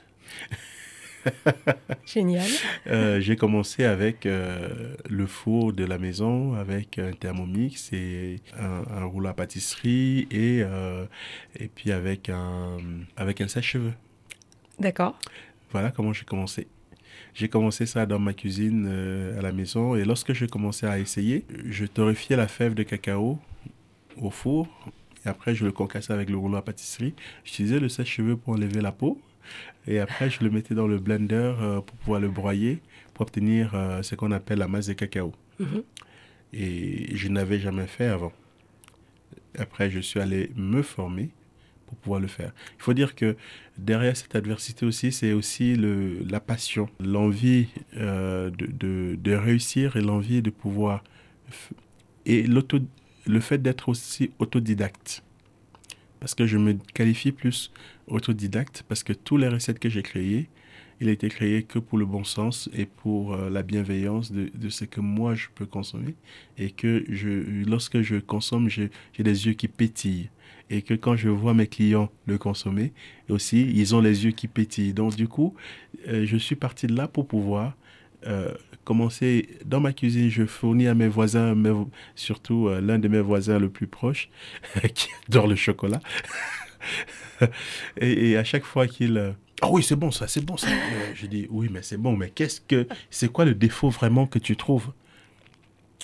[2.05, 2.49] Génial.
[2.87, 9.05] Euh, j'ai commencé avec euh, le four de la maison, avec un thermomix et un,
[9.05, 11.05] rouleau à pâtisserie et, euh,
[11.55, 12.77] et puis avec un,
[13.15, 13.93] avec un sèche-cheveux.
[14.79, 15.17] D'accord.
[15.71, 16.67] Voilà comment j'ai commencé.
[17.37, 18.87] J'ai commencé ça dans ma cuisine
[19.37, 23.37] à la maison et lorsque j'ai commencé à essayer, je torréfiais la fève de cacao
[24.19, 24.67] au four
[25.23, 27.13] et après je le concassais avec le rouleau à pâtisserie.
[27.43, 29.21] J'utilisais le sèche-cheveux pour enlever la peau
[29.87, 32.81] et après, je le mettais dans le blender euh, pour pouvoir le broyer,
[33.13, 35.33] pour obtenir euh, ce qu'on appelle la masse de cacao.
[35.59, 35.83] Mhm.
[36.53, 38.33] Et je n'avais jamais fait avant.
[39.57, 41.29] Après, je suis allé me former
[41.87, 42.51] pour pouvoir le faire.
[42.77, 43.35] Il faut dire que
[43.77, 49.95] derrière cette adversité aussi, c'est aussi le, la passion, l'envie euh, de, de, de, réussir
[49.95, 51.03] et l'envie de pouvoir...
[52.25, 55.23] Et le fait d'être aussi autodidacte.
[56.19, 57.71] Parce que je me qualifie plus
[58.07, 60.49] autodidacte parce que toutes les recettes que j'ai créées,
[60.99, 64.49] il a été créé que pour le bon sens et pour euh, la bienveillance de,
[64.53, 66.15] de, ce que moi je peux consommer.
[66.57, 67.29] Et que je,
[67.65, 70.29] lorsque je consomme, j'ai des yeux qui pétillent.
[70.69, 72.93] Et que quand je vois mes clients le consommer,
[73.29, 74.93] aussi, ils ont les yeux qui pétillent.
[74.93, 75.55] Donc, du coup,
[76.07, 77.73] euh, je suis parti de là pour pouvoir
[78.25, 78.51] euh,
[78.83, 80.29] commencer dans ma cuisine.
[80.29, 81.55] Je fournis à mes voisins,
[82.15, 84.29] surtout l'un de mes voisins le plus proche,
[84.93, 86.01] qui adore le chocolat.
[87.97, 89.17] et, à chaque fois qu'il...
[89.17, 90.67] Euh, ah oui, c'est bon ça, c'est bon ça.
[90.69, 92.87] Euh, je dis, oui, mais c'est bon, mais qu'est-ce que...
[93.09, 94.91] C'est quoi le défaut vraiment que tu trouves?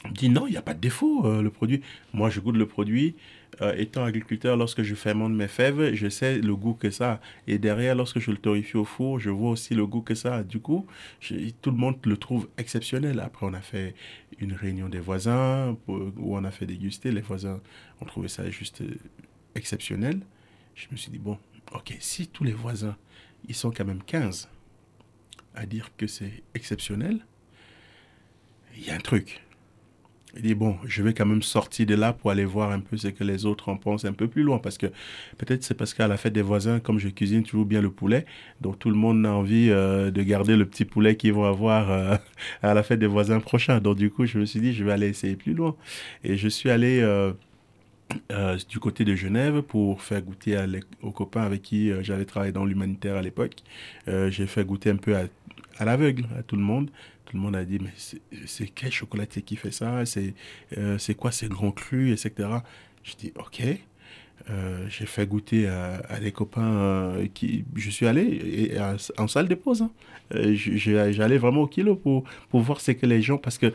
[0.06, 1.82] Il me dit, non, il n'y a pas de défaut, euh, le produit.
[2.14, 3.16] Moi, je goûte le produit.
[3.78, 7.20] étant agriculteur, lorsque je fermente mes fèves, je sais le goût que ça a.
[7.48, 10.38] Et derrière, lorsque je le torrifie au four, je vois aussi le goût que ça
[10.38, 10.44] a.
[10.44, 10.88] Du coup,
[11.62, 13.20] tout le monde le trouve exceptionnel.
[13.20, 13.94] Après, on a fait
[14.40, 17.12] une réunion des voisins où on a fait déguster.
[17.12, 17.62] Les voisins
[18.02, 18.84] ont trouvé ça juste
[19.56, 20.22] exceptionnel
[20.76, 21.38] je me suis dit, bon,
[21.72, 22.98] ok, si tous les voisins,
[23.48, 24.50] ils sont quand même 15
[25.56, 27.26] à dire que c'est exceptionnel,
[28.76, 29.43] il y a un truc.
[30.36, 32.98] Il dit, bon, je vais quand même sortir de là pour aller voir un peu
[32.98, 34.58] ce que les autres en pensent un peu plus loin.
[34.58, 34.88] Parce que
[35.38, 38.26] peut-être c'est parce qu'à la fête des voisins, comme je cuisine toujours bien le poulet,
[38.60, 41.92] donc tout le monde a envie euh, de garder le petit poulet qu'ils vont avoir
[41.92, 42.16] euh,
[42.64, 43.80] à la fête des voisins prochains.
[43.80, 45.76] Donc du coup, je me suis dit, je vais aller essayer plus loin.
[46.24, 47.00] Et je suis allé...
[47.02, 47.34] Euh,
[48.70, 50.56] du côté de Genève pour faire goûter
[51.02, 53.56] aux copains avec qui j'avais travaillé dans l'humanitaire à l'époque.
[54.06, 56.92] J'ai fait goûter un peu à, l'aveugle à tout le monde.
[57.26, 57.94] Tout le monde a dit, mais
[58.46, 60.06] c'est quel chocolatier qui fait ça?
[60.06, 60.34] C'est
[60.98, 62.50] c'est quoi ces grands crus, etc.
[63.04, 63.64] Je dis, ok.
[64.90, 67.66] j'ai fait goûter à, des copains qui.
[67.76, 68.80] Je suis allé et,
[69.18, 69.84] en salle de pause.
[69.84, 69.92] Hein.
[70.54, 73.38] J'allais vraiment au kilo pour, pour voir ce que les gens.
[73.38, 73.74] Parce que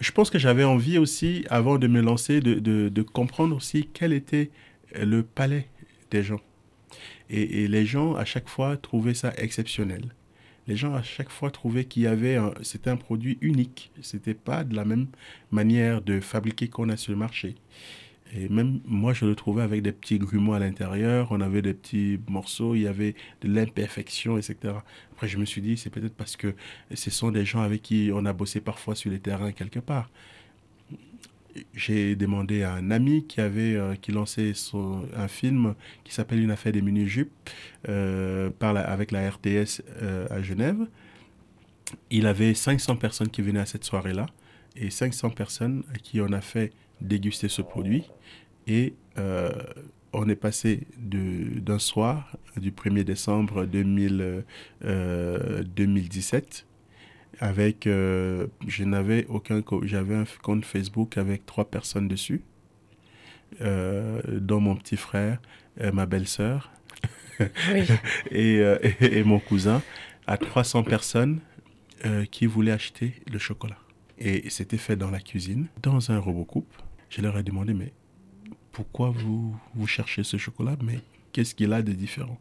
[0.00, 4.12] je pense que j'avais envie aussi, avant de me lancer, de, de, comprendre aussi quel
[4.12, 4.50] était
[4.94, 5.68] le palais
[6.10, 6.40] des gens.
[7.30, 10.14] Et, les gens, à chaque fois, trouvaient ça exceptionnel.
[10.68, 13.92] Les gens, à chaque fois, trouvaient qu'il y avait, c'était un produit unique.
[14.02, 15.06] C'était pas de la même
[15.52, 17.54] manière de fabriquer qu'on a sur le marché.
[18.34, 21.74] Et même moi, je le trouvais avec des petits grumeaux à l'intérieur, on avait des
[21.74, 24.74] petits morceaux, il y avait de l'imperfection, etc.
[25.12, 26.54] Après, je me suis dit, c'est peut-être parce que
[26.92, 30.10] ce sont des gens avec qui on a bossé parfois sur les terrains quelque part.
[31.74, 36.40] J'ai demandé à un ami qui avait euh, qui lançait son, un film qui s'appelle
[36.40, 37.32] Une affaire des mini-jupes
[37.88, 40.86] euh, avec la RTS euh, à Genève.
[42.10, 44.26] Il avait 500 personnes qui venaient à cette soirée-là
[44.76, 48.04] et 500 personnes à qui on a fait déguster ce produit.
[48.66, 49.50] Et euh,
[50.12, 54.44] on est passé d'un soir du 1er décembre 2000,
[54.82, 56.65] 2017 euh,
[57.40, 62.42] avec, euh, je n'avais aucun, j'avais un compte Facebook avec trois personnes dessus,
[63.60, 65.40] dont mon petit frère,
[65.92, 66.70] ma belle-sœur
[68.30, 68.60] et,
[69.00, 69.82] et, mon cousin,
[70.26, 71.40] à 300 personnes
[72.30, 73.78] qui voulaient acheter le chocolat.
[74.18, 76.74] Et c'était fait dans la cuisine, dans un robot coupe.
[77.08, 77.92] Je leur ai demandé, mais
[78.72, 80.76] pourquoi vous, vous cherchez ce chocolat?
[80.82, 81.00] Mais
[81.32, 82.38] qu'est-ce qu'il a de différent?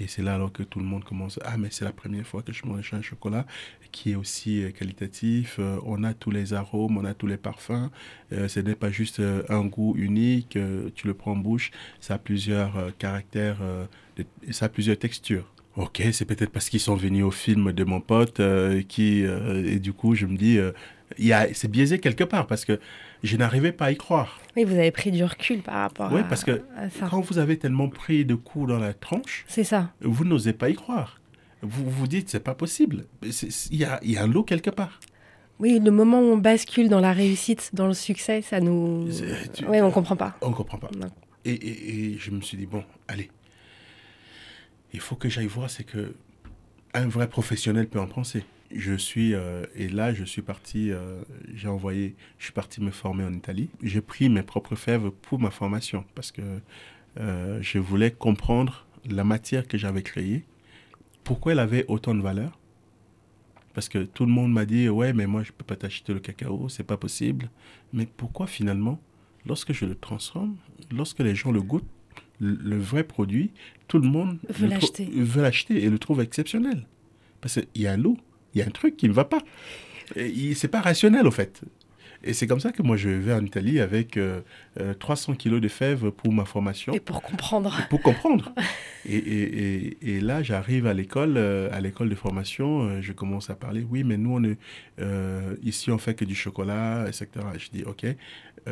[0.00, 2.42] Et c'est là alors que tout le monde commence, ah mais c'est la première fois
[2.42, 3.46] que je mange un chocolat
[3.92, 7.36] qui est aussi euh, qualitatif, euh, on a tous les arômes, on a tous les
[7.36, 7.90] parfums,
[8.32, 10.58] euh, ce n'est pas juste un goût unique,
[10.94, 13.58] tu le prends en bouche, ça a plusieurs caractères,
[14.50, 15.46] ça a plusieurs textures.
[15.76, 18.40] Ok, c'est peut-être parce qu'ils sont venus au film de mon pote
[18.88, 20.58] qui et du coup je me dis
[21.52, 22.78] c'est biaisé quelque part parce que
[23.24, 24.38] je n'arrivais pas à y croire.
[24.56, 26.62] Oui, vous avez pris du recul par rapport oui, parce que
[27.08, 29.92] quand vous avez tellement pris de coups dans la tronche, c'est ça.
[30.00, 31.20] Vous n'osez pas y croire.
[31.62, 33.06] Vous vous dites, c'est pas possible.
[33.22, 35.00] Il y a, y a un lot quelque part.
[35.58, 39.08] Oui, le moment où on bascule dans la réussite, dans le succès, ça nous.
[39.68, 40.36] Oui, on comprend pas.
[40.42, 40.90] On comprend pas.
[41.46, 43.30] Et, et, et, je me suis dit bon, allez,
[44.92, 46.14] il faut que j'aille voir, c'est que
[46.92, 51.22] un vrai professionnel peut en penser je suis euh, et là je suis parti euh,
[51.54, 53.70] j'ai envoyé je suis parti me former en Italie.
[53.82, 56.42] J'ai pris mes propres fèves pour ma formation parce que
[57.18, 60.44] euh, je voulais comprendre la matière que j'avais créée
[61.22, 62.58] pourquoi elle avait autant de valeur.
[63.72, 66.20] Parce que tout le monde m'a dit ouais mais moi je peux pas t'acheter le
[66.20, 67.50] cacao c'est pas possible.
[67.92, 69.00] Mais pourquoi finalement
[69.46, 70.56] lorsque je le transforme
[70.90, 71.84] lorsque les gens le goûtent
[72.40, 73.52] le, vrai produit
[73.86, 75.84] tout le monde veut l'acheter.
[75.84, 76.86] et le trouve exceptionnel.
[77.40, 78.18] Parce qu'il y a lot
[78.54, 79.40] il y a un truc qui ne va pas.
[80.16, 81.62] C'est pas rationnel, au fait.
[82.26, 84.18] Et c'est comme ça que moi, je vais en Italie avec
[84.98, 86.94] 300 euh, euh, kilos de fèves pour ma formation.
[86.94, 87.86] Et pour comprendre.
[87.90, 88.54] pour comprendre.
[89.08, 93.54] et, et, et, là, j'arrive à l'école, euh, à l'école de formation, je commence à
[93.54, 93.86] parler.
[93.88, 94.58] Oui, mais nous, on est,
[95.62, 97.28] ici, on fait que du chocolat, etc.
[97.58, 98.06] Je dis, OK,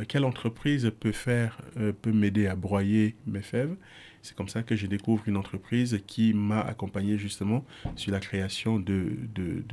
[0.09, 1.59] quelle entreprise peut faire,
[2.01, 3.77] peut m'aider à broyer mes fèves?
[4.23, 7.65] C'est comme ça que je découvre une entreprise qui m'a accompagné justement
[7.97, 9.65] sur la création de, de,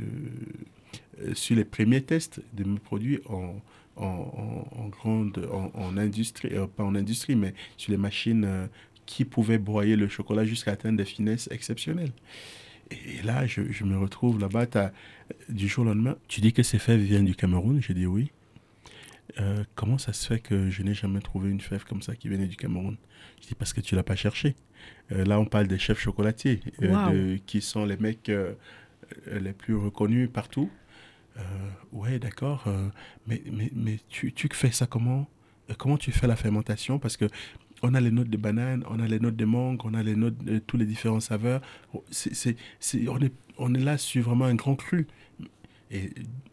[1.21, 3.61] euh, sur les premiers tests de mes produits en,
[3.95, 8.67] en, grande, en, industrie, euh, pas en industrie, mais sur les machines euh,
[9.05, 12.11] qui pouvaient broyer le chocolat jusqu'à atteindre des finesses exceptionnelles.
[12.91, 14.65] Et là, je, me retrouve là-bas,
[15.47, 17.79] du jour au lendemain, tu dis que ces fèves viennent du Cameroun?
[17.81, 18.31] Je dis oui.
[19.39, 22.29] Euh, comment ça se fait que je n'ai jamais trouvé une fève comme ça qui
[22.29, 22.97] venait du Cameroun?
[23.41, 24.55] Je dis parce que tu l'as pas cherché.
[25.11, 28.31] Euh, là, on parle des chefs chocolatiers, euh, qui sont les mecs
[29.31, 30.69] les plus reconnus partout.
[31.91, 32.65] ouais, d'accord.
[33.27, 35.27] mais mais, mais tu, tu, fais ça comment?
[35.77, 36.99] Comment tu fais la fermentation?
[36.99, 37.25] Parce que
[37.81, 40.15] on a les notes de banane, on a les notes de mangue, on a les
[40.15, 41.61] notes de tous les différents saveurs.
[42.11, 42.55] C'est,
[43.07, 45.07] on, est, on est là sur vraiment un grand cru.
[45.91, 46.09] Et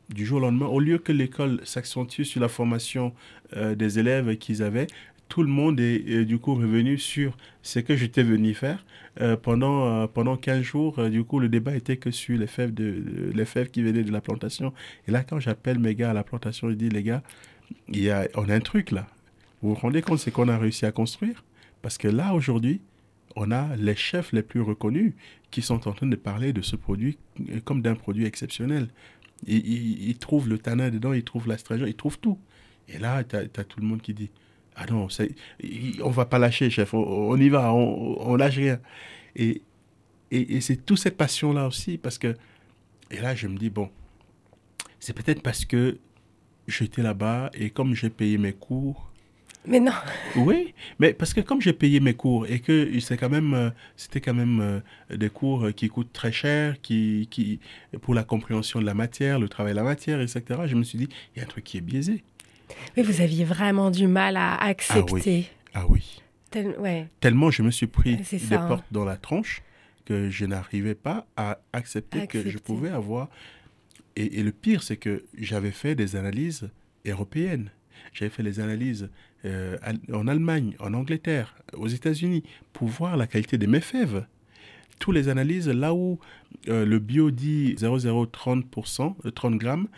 [0.09, 3.13] du jour au lendemain, au lieu que l'école s'accentue sur la formation
[3.57, 4.87] euh, des élèves qu'ils avaient,
[5.29, 8.85] tout le monde est, du coup revenu sur ce que j'étais venu faire.
[9.21, 12.73] Euh, pendant, euh, pendant 15 jours, du coup, le débat était que sur les fèves,
[12.73, 14.73] de, les fèves qui venaient de la plantation.
[15.09, 17.23] Et là, quand j'appelle mes gars à la plantation, je dis, les gars,
[17.89, 19.07] y a, on a un truc là.
[19.63, 21.43] Vous vous rendez compte, c'est qu'on a réussi à construire?
[21.83, 22.81] Parce que là, aujourd'hui,
[23.37, 25.13] on a les chefs les plus reconnus
[25.51, 27.19] qui sont en train de parler de ce produit
[27.65, 28.89] comme d'un produit exceptionnel.
[29.47, 32.39] Ils, ils, trouvent le tanin dedans, ils trouvent l'astringent, ils trouvent tout.
[32.89, 34.31] Et là, tu as, tout le monde qui dit
[34.75, 35.09] Ah non,
[36.03, 38.81] on va pas lâcher, chef, on, y va, on, on, lâche rien.
[39.35, 39.63] Et,
[40.31, 42.35] et, c'est toute cette passion-là aussi, parce que.
[43.11, 43.91] Et là, je me dis Bon,
[44.99, 45.99] c'est peut-être parce que
[46.67, 49.13] j'étais là-bas et comme j'ai payé mes cours.
[49.67, 49.93] Mais non.
[50.37, 53.71] Oui, mais parce que comme j'ai payé mes cours et que c'est quand même, euh,
[53.97, 57.61] c'était quand même euh, des cours qui coûtent très cher, qui, qui,
[58.01, 60.99] pour la compréhension de la matière, le travail de la matière, etc., je me suis
[60.99, 62.23] dit, il y a un truc qui est biaisé.
[62.97, 65.49] Mais vous aviez vraiment du mal à accepter.
[65.75, 66.21] Ah oui.
[66.55, 66.75] Ah oui.
[66.79, 67.09] ouais.
[67.21, 68.67] Tellement je me suis pris des hein.
[68.69, 69.63] portes dans la tronche
[70.05, 73.29] que je n'arrivais pas à accepter, que je pouvais avoir.
[74.15, 76.71] Et, et le pire, c'est que j'avais fait des analyses
[77.05, 77.71] européennes.
[78.13, 79.09] J'avais fait les analyses
[79.45, 79.77] euh,
[80.13, 84.27] en Allemagne, en Angleterre, aux États-Unis, pour voir la qualité de mes fèves.
[84.99, 86.19] Toutes les analyses, là où
[86.69, 89.89] euh, le bio dit 0,030%, 30 euh, grammes,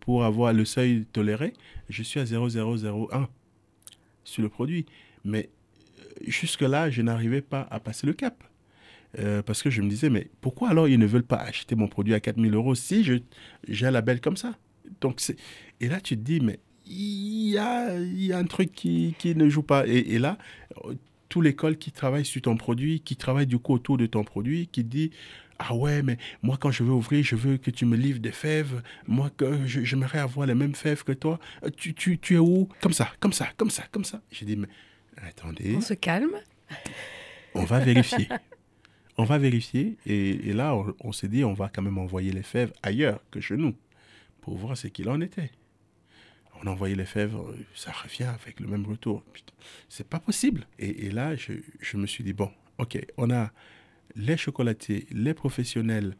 [0.00, 1.54] pour avoir le seuil toléré,
[1.88, 3.28] je suis à 0,001
[4.24, 4.84] sur le produit.
[5.24, 5.48] Mais
[6.26, 8.42] jusque-là, je n'arrivais pas à passer le cap.
[9.46, 12.14] parce que je me disais, mais pourquoi alors ils ne veulent pas acheter mon produit
[12.14, 14.54] à 4000 euros si j'ai un label comme ça?
[15.00, 15.22] Donc
[15.80, 19.34] Et là, tu te dis, mais il y a, y a un truc qui, qui
[19.34, 19.86] ne joue pas.
[19.86, 20.38] Et, là,
[21.28, 24.68] tout l'école qui travaille sur ton produit, qui travaille du coup autour de ton produit,
[24.68, 25.10] qui dit
[25.58, 28.32] ah ouais, mais moi quand je veux ouvrir, je veux que tu me livres des
[28.32, 28.82] fèves.
[29.06, 31.38] Moi, que j'aimerais avoir les mêmes fèves que toi.
[31.76, 32.68] Tu, tu, tu es où?
[32.80, 34.20] Comme ça, comme ça, comme ça, comme ça.
[34.30, 34.68] J'ai dit, mais
[35.16, 35.74] attendez.
[35.76, 36.32] On se calme.
[37.54, 38.28] On va vérifier.
[39.18, 39.96] on va vérifier.
[40.04, 43.20] Et, et là, on, on s'est dit, on va quand même envoyer les fèves ailleurs
[43.30, 43.74] que chez nous
[44.40, 45.50] pour voir ce qu'il en était
[46.62, 47.36] on a envoyé les fèves,
[47.74, 49.22] ça revient avec le même retour.
[49.88, 50.66] C'est pas possible.
[50.78, 53.50] Et, là, je, me suis dit, bon, ok, on a
[54.14, 56.16] les chocolatiers, les professionnels,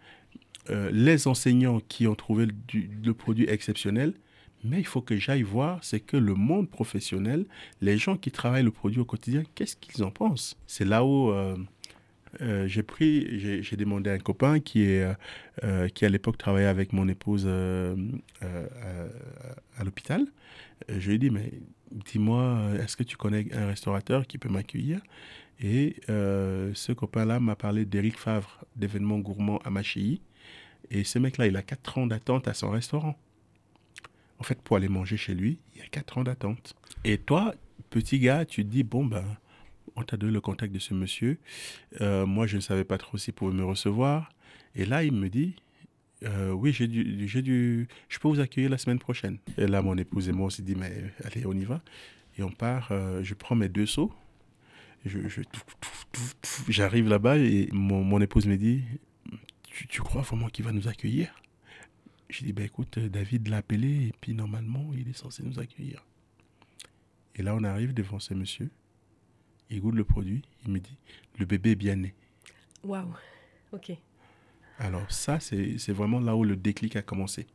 [0.71, 4.15] euh, les enseignants qui ont trouvé le, produit exceptionnel,
[4.65, 7.47] mais il faut que j'aille voir, c'est que le monde professionnel,
[7.81, 10.57] les gens qui travaillent le produit au quotidien, qu'est-ce qu'ils en pensent?
[10.67, 11.57] C'est là où euh,
[12.41, 15.15] euh, j'ai pris, j'ai demandé à un copain qui, est, euh,
[15.65, 17.95] euh, qui à l'époque travaillait avec mon épouse à,
[19.85, 20.27] l'hôpital.
[20.89, 21.53] Je lui ai dit, mais
[21.91, 25.01] dis-moi, est-ce que tu connais un restaurateur qui peut m'accueillir?
[25.61, 30.21] Et ce copain-là m'a parlé d'Éric Favre, d'événements gourmands à Machilly.
[30.91, 33.17] Et ce mec-là, il a 4 ans d'attente à son restaurant.
[34.39, 36.75] En fait, pour aller manger chez lui, il y a 4 ans d'attente.
[37.05, 37.55] Et toi,
[37.91, 39.25] petit gars, tu te dis, bon, ben
[39.97, 41.39] on t'a donné le contact de ce monsieur.
[42.01, 44.33] Euh, moi, je ne savais pas trop s'il pouvait me recevoir.
[44.75, 45.55] Et là, il me dit,
[46.25, 49.39] euh, oui, j'ai dû, j'ai dû, je peux vous accueillir la semaine prochaine.
[49.59, 51.83] Et là, mon épouse et moi, on s'est dit, mais allez, on y va.
[52.39, 54.13] Et on part, euh, je prends mes deux seaux.
[56.69, 58.83] J'arrive là-bas et mon, épouse me dit,
[59.89, 61.35] tu, crois vraiment qu'il va nous accueillir?
[62.29, 66.05] Je dis, ben écoute, David l'a appelé et puis normalement, il est censé nous accueillir.
[67.35, 68.71] Et là, on arrive devant ce monsieur
[69.73, 70.97] il goûte le produit, il me dit,
[71.39, 72.15] le bébé est bien né.
[72.85, 73.15] Waouh,
[73.73, 73.93] ok.
[74.79, 77.47] Alors ça, c'est vraiment là où le déclic a commencé.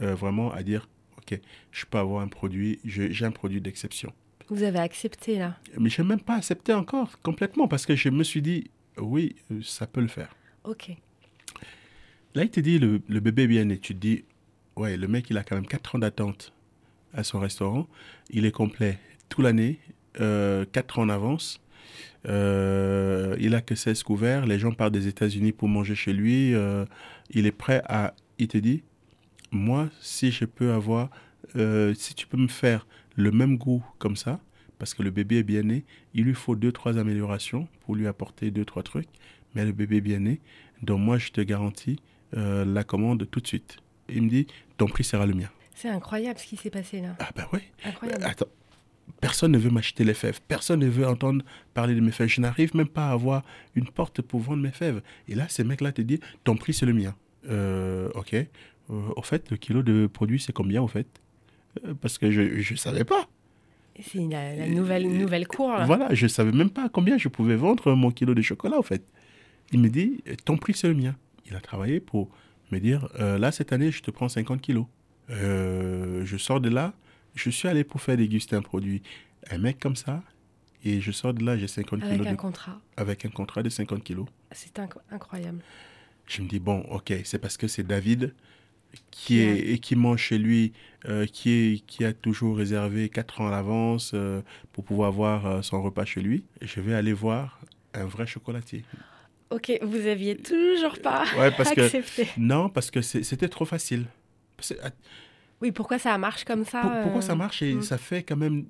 [0.00, 1.38] Euh, vraiment à dire, ok,
[1.70, 4.12] je peux avoir un produit, j'ai un produit d'exception.
[4.48, 5.58] Vous avez accepté là?
[5.78, 9.36] Mais je n'ai même pas accepté encore complètement parce que je me suis dit, oui,
[9.50, 10.34] euh, ça peut le faire.
[10.64, 10.90] Ok.
[12.34, 13.78] Là, il te dit, le, le bébé est bien né.
[13.78, 14.24] Tu te dis,
[14.76, 16.52] ouais, le mec, il a quand même 4 ans d'attente
[17.12, 17.88] à son restaurant.
[18.30, 18.98] Il est complet
[19.28, 19.78] toute l'année.
[20.20, 21.60] Euh, quatre ans en avance.
[22.26, 24.46] Euh, il a que 16 couverts.
[24.46, 26.54] Les gens partent des États-Unis pour manger chez lui.
[26.54, 26.84] Euh,
[27.30, 28.14] il est prêt à.
[28.38, 28.82] Il te dit
[29.50, 31.10] Moi, si je peux avoir.
[31.54, 34.40] si tu peux me faire le même goût comme ça,
[34.78, 38.08] parce que le bébé est bien né, il lui faut deux, trois améliorations pour lui
[38.08, 39.08] apporter deux, trois trucs.
[39.54, 40.40] Mais le bébé est bien né.
[40.82, 42.00] Donc, moi, je te garantis
[42.32, 43.76] la commande tout de suite.
[44.08, 44.46] Il me dit
[44.76, 45.48] Ton prix sera le mien.
[45.74, 47.16] C'est incroyable ce qui s'est passé là.
[47.18, 47.60] Ah, ben oui.
[47.84, 48.24] Incroyable.
[48.24, 48.46] Attends,
[49.24, 50.38] Personne ne veut m'acheter les fèves.
[50.48, 52.28] Personne ne veut entendre parler de mes fèves.
[52.28, 53.42] Je n'arrive même pas à avoir
[53.74, 55.00] une porte pour vendre mes fèves.
[55.28, 57.14] Et là, ces mecs-là te disent, ton prix, c'est le mien.
[57.48, 58.34] Euh, ok.
[58.34, 58.46] Euh,
[58.90, 61.06] au fait, le kilo de produit, c'est combien, au fait?
[61.86, 63.26] Euh, Parce que je ne savais pas.
[63.98, 65.74] C'est la, nouvelle, nouvelle cour.
[65.86, 68.82] Voilà, je ne savais même pas combien je pouvais vendre mon kilo de chocolat, au
[68.82, 69.06] fait.
[69.72, 71.16] Il me dit, ton prix, c'est le mien.
[71.46, 72.28] Il a travaillé pour
[72.72, 74.84] me dire, là, cette année, je te prends 50 kilos.
[75.30, 76.92] je sors de là,
[77.34, 79.02] je suis allé pour faire déguster un produit.
[79.50, 80.22] Un mec comme ça,
[80.84, 82.14] et je sors de là, j'ai 50 kilos.
[82.14, 82.80] Avec un contrat.
[82.96, 84.26] Avec un contrat de 50 kilos.
[84.52, 84.78] C'est
[85.10, 85.60] incroyable.
[86.26, 88.34] Je me dis, bon, ok, c'est parce que c'est David
[89.10, 90.72] qui, est, et qui mange chez lui,
[91.08, 95.46] euh, qui, est, qui a toujours réservé 4 ans à l'avance euh, pour pouvoir avoir
[95.46, 96.44] euh, son repas chez lui.
[96.60, 97.60] Et je vais aller voir
[97.94, 98.84] un vrai chocolatier.
[99.50, 102.26] Ok, vous aviez toujours pas ouais, parce accepté.
[102.26, 104.06] Que, non, parce que c'était trop facile.
[105.60, 107.82] Oui, pourquoi ça marche comme ça Pourquoi ça euh, marche Et hmm.
[107.82, 108.66] ça fait quand même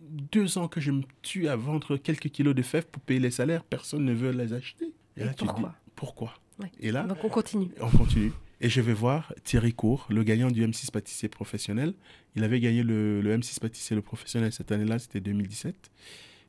[0.00, 3.30] deux ans que je me tue à vendre quelques kilos de fèves pour payer les
[3.30, 3.64] salaires.
[3.64, 4.92] Personne ne veut les acheter.
[5.16, 6.34] Et, là, pourquoi tu dis, pourquoi?
[6.80, 7.68] Et là, donc on continue.
[7.80, 8.32] On continue.
[8.60, 11.94] Et je vais voir Thierry Cour, le gagnant du M6 pâtissier professionnel.
[12.34, 15.90] Il avait gagné le, le M6 pâtissier le professionnel cette année-là, c'était 2017.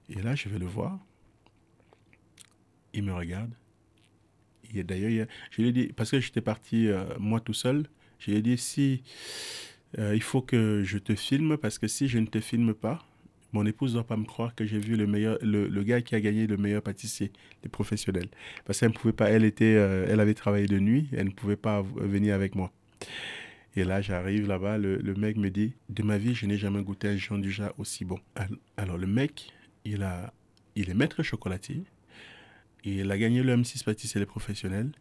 [0.10, 0.98] Et là, je vais le voir.
[2.94, 3.52] Il me regarde.
[4.74, 7.88] D'ailleurs, je lui ai dit, parce que j'étais parti euh, moi tout seul,
[8.20, 9.04] je lui ai dit si
[9.98, 13.04] euh, il faut que je te filme, parce que si je ne te filme pas,
[13.54, 16.14] mon épouse ne doit pas me croire que j'ai vu le meilleur, le, gars qui
[16.14, 17.32] a gagné le meilleur pâtissier,
[17.64, 18.30] des professionnels.
[18.66, 21.32] Parce qu'elle ne pouvait pas, elle était, euh, elle avait travaillé de nuit, elle ne
[21.32, 22.72] pouvait pas venir avec moi.
[23.76, 27.08] Et là, j'arrive là-bas, le, mec me dit, de ma vie, je n'ai jamais goûté
[27.08, 27.40] un Jean
[27.78, 28.20] aussi bon.
[28.78, 29.52] Alors, le mec,
[29.86, 30.34] il, a,
[30.76, 31.84] il est maître chocolatier,
[32.84, 34.92] il a gagné le M6 pâtissier des professionnels,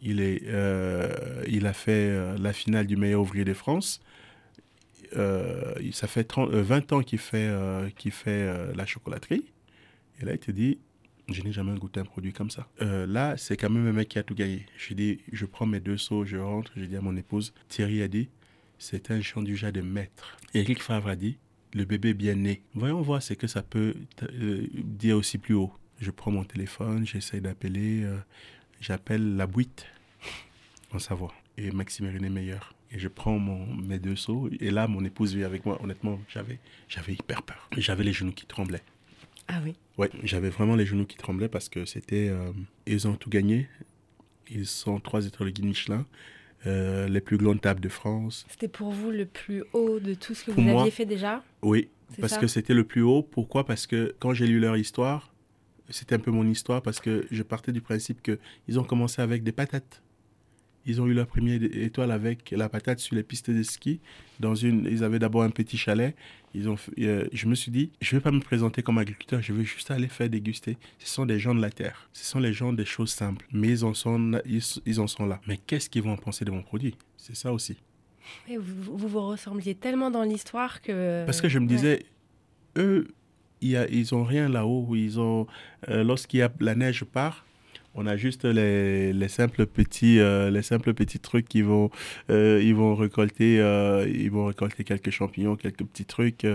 [0.00, 4.02] il, est, euh, il a fait la finale du meilleur ouvrier de France,
[5.16, 7.88] euh, ça fait 30, 20 ans qu'il fait, euh,
[8.26, 9.52] euh, la chocolaterie.
[10.20, 10.78] Et là, il te dit,
[11.28, 12.68] je n'ai jamais goûté un produit comme ça.
[12.80, 14.66] là, c'est quand même un mec qui a tout gagné.
[14.76, 18.02] Je dis, je prends mes deux seaux, je rentre, je dis à mon épouse, Thierry
[18.02, 18.28] a dit,
[18.78, 20.36] c'est un chant du de maître.
[20.54, 21.38] Eric Favre a dit,
[21.74, 22.62] le bébé bien né.
[22.74, 23.94] Voyons voir ce que ça peut
[24.72, 25.72] dire aussi plus haut.
[26.00, 28.06] Je prends mon téléphone, j'essaie d'appeler,
[28.80, 29.86] j'appelle la boîte
[30.92, 31.34] en Savoie.
[31.58, 32.75] Et Maxime René Meilleur.
[32.96, 34.48] Et je prends mon, mes deux seaux.
[34.58, 35.78] Et là, mon épouse vit avec moi.
[35.82, 37.68] Honnêtement, j'avais, j'avais hyper peur.
[37.76, 38.82] J'avais les genoux qui tremblaient.
[39.48, 42.28] Ah oui Ouais, j'avais vraiment les genoux qui tremblaient parce que c'était.
[42.30, 42.52] Euh,
[42.86, 43.68] ils ont tout gagné.
[44.50, 46.06] Ils sont trois étoiles de guide Michelin.
[46.66, 48.46] Euh, les plus grandes tables de France.
[48.48, 51.04] C'était pour vous le plus haut de tout ce que pour vous moi, aviez fait
[51.04, 51.44] déjà?
[51.62, 52.40] Oui, parce ça?
[52.40, 53.22] que c'était le plus haut.
[53.22, 53.64] Pourquoi?
[53.66, 55.32] Parce que quand j'ai lu leur histoire,
[55.90, 59.42] c'était un peu mon histoire parce que je partais du principe qu'ils ont commencé avec
[59.44, 60.02] des patates.
[60.86, 64.00] Ils ont eu leur première étoile avec la patate sur les pistes de ski.
[64.40, 66.14] Dans une, ils avaient d'abord un petit chalet.
[66.54, 69.42] Ils ont, euh, je me suis dit, je ne vais pas me présenter comme agriculteur,
[69.42, 70.78] je veux juste aller faire déguster.
[70.98, 72.08] Ce sont des gens de la terre.
[72.12, 73.46] Ce sont les gens des choses simples.
[73.52, 75.40] Mais ils en sont, ils, ils en sont là.
[75.46, 76.96] Mais qu'est-ce qu'ils vont en penser de mon produit?
[77.16, 77.76] C'est ça aussi.
[78.48, 81.24] Et vous, vous, vous ressembliez tellement dans l'histoire que...
[81.26, 82.04] Parce que je me disais,
[82.76, 82.82] ouais.
[82.82, 83.08] eux,
[83.60, 84.94] il y a, ils ont rien là-haut.
[84.94, 85.46] Ils ont,
[85.88, 87.45] euh, lorsqu'il y a la neige part,
[87.96, 91.90] on a juste les, les simples petits euh, les simples petits trucs qui vont
[92.30, 96.46] euh, ils vont récolter euh, ils vont récolter quelques champignons quelques petits trucs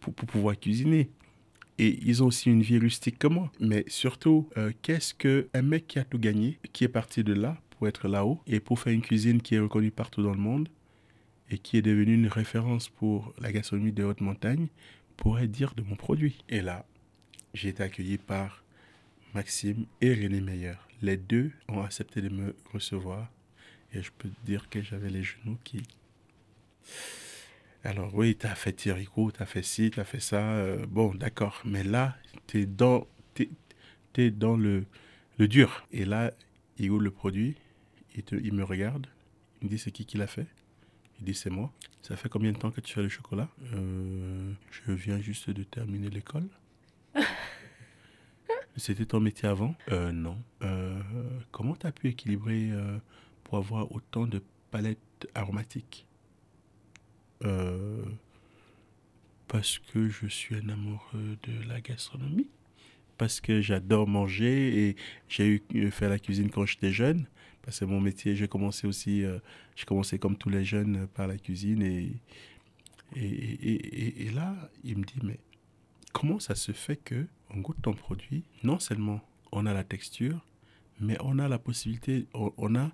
[0.00, 1.10] pour, pouvoir cuisiner.
[1.78, 3.52] Et ils ont aussi une vie rustique comme moi.
[3.60, 4.48] Mais surtout
[4.82, 8.08] qu'est-ce que un mec qui a tout gagné qui est parti de là pour être
[8.08, 10.68] là-haut et pour faire une cuisine qui est reconnue partout dans le monde
[11.50, 14.66] et qui est devenue une référence pour la gastronomie des hautes montagnes
[15.16, 16.44] pourrait dire de mon produit.
[16.48, 16.84] Et là
[17.54, 18.61] j'ai été accueilli par
[19.34, 20.74] Maxime et René Meyer.
[21.00, 23.30] Les deux ont accepté de me recevoir
[23.92, 25.82] et je peux te dire que j'avais les genoux qui...
[27.84, 30.40] Alors oui, tu as fait Thierryco, tu as fait ci, tu as fait ça.
[30.40, 31.60] Euh, bon, d'accord.
[31.64, 32.16] Mais là,
[32.46, 33.06] tu es dans,
[33.38, 33.48] es,
[34.16, 34.84] es dans le,
[35.38, 35.84] le dur.
[35.92, 36.32] Et là,
[36.78, 37.56] il ouvre le produit,
[38.14, 39.06] il, te, il me regarde,
[39.60, 40.46] il me dit c'est qui qui l'a fait?
[41.18, 41.72] Il dit c'est moi.
[42.02, 43.48] Ça fait combien de temps que tu fais le chocolat?
[43.74, 44.52] Euh,
[44.86, 46.48] Je viens juste de terminer l'école.
[48.76, 49.74] C'était ton métier avant?
[49.90, 50.38] Euh, Non.
[50.62, 51.00] Euh,
[51.50, 52.98] comment tu as pu équilibrer euh,
[53.44, 56.06] pour avoir autant de palettes aromatiques?
[59.48, 62.48] Parce que je suis un amoureux de la gastronomie.
[63.18, 64.96] Parce que j'adore manger et
[65.28, 67.26] j'ai eu fait la cuisine quand j'étais jeune.
[67.62, 69.24] Parce que mon métier, j'ai commencé aussi,
[69.76, 71.82] j'ai commencé comme tous les jeunes par la cuisine.
[71.82, 72.12] Et,
[73.16, 75.38] et, et, et là, il me dit, mais
[76.12, 80.44] comment ça se fait que on goûte ton produit, non seulement on a la texture,
[81.00, 82.90] mais on a la possibilité, on, on a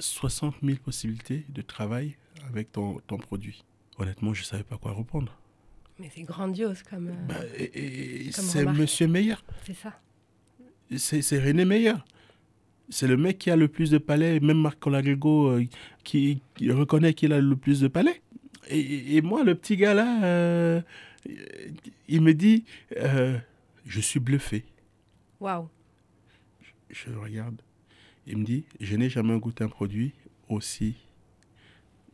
[0.00, 2.16] 60 000 possibilités de travail
[2.48, 3.64] avec ton, ton produit?
[3.98, 5.36] Honnêtement, je ne savais pas quoi répondre.
[5.98, 7.08] Mais c'est grandiose comme.
[7.08, 9.34] Euh, bah, et, et c'est Monsieur Meyer.
[9.64, 10.00] C'est ça.
[10.96, 11.94] C'est René Meyer.
[12.88, 15.66] C'est le mec qui a le plus de palais, même Marc Colagrigo euh,
[16.04, 18.22] qui, qui, reconnaît qu'il a le plus de palais.
[18.70, 20.80] Et, et, moi, le petit gars là, euh,
[22.08, 22.64] il me dit
[22.96, 23.38] euh,
[23.86, 24.64] Je suis bluffé.
[25.40, 25.68] Waouh.
[26.90, 27.60] Je, je regarde.
[28.26, 30.12] Il me dit Je n'ai jamais goûté un produit
[30.48, 30.96] aussi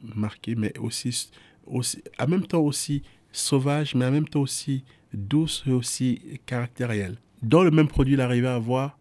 [0.02, 1.30] marqué, mais aussi,
[1.66, 3.02] aussi, en même temps aussi
[3.32, 7.18] sauvage, mais en même temps aussi douce et aussi caractériel.
[7.42, 8.98] Dans le même produit, il arrivait à avoir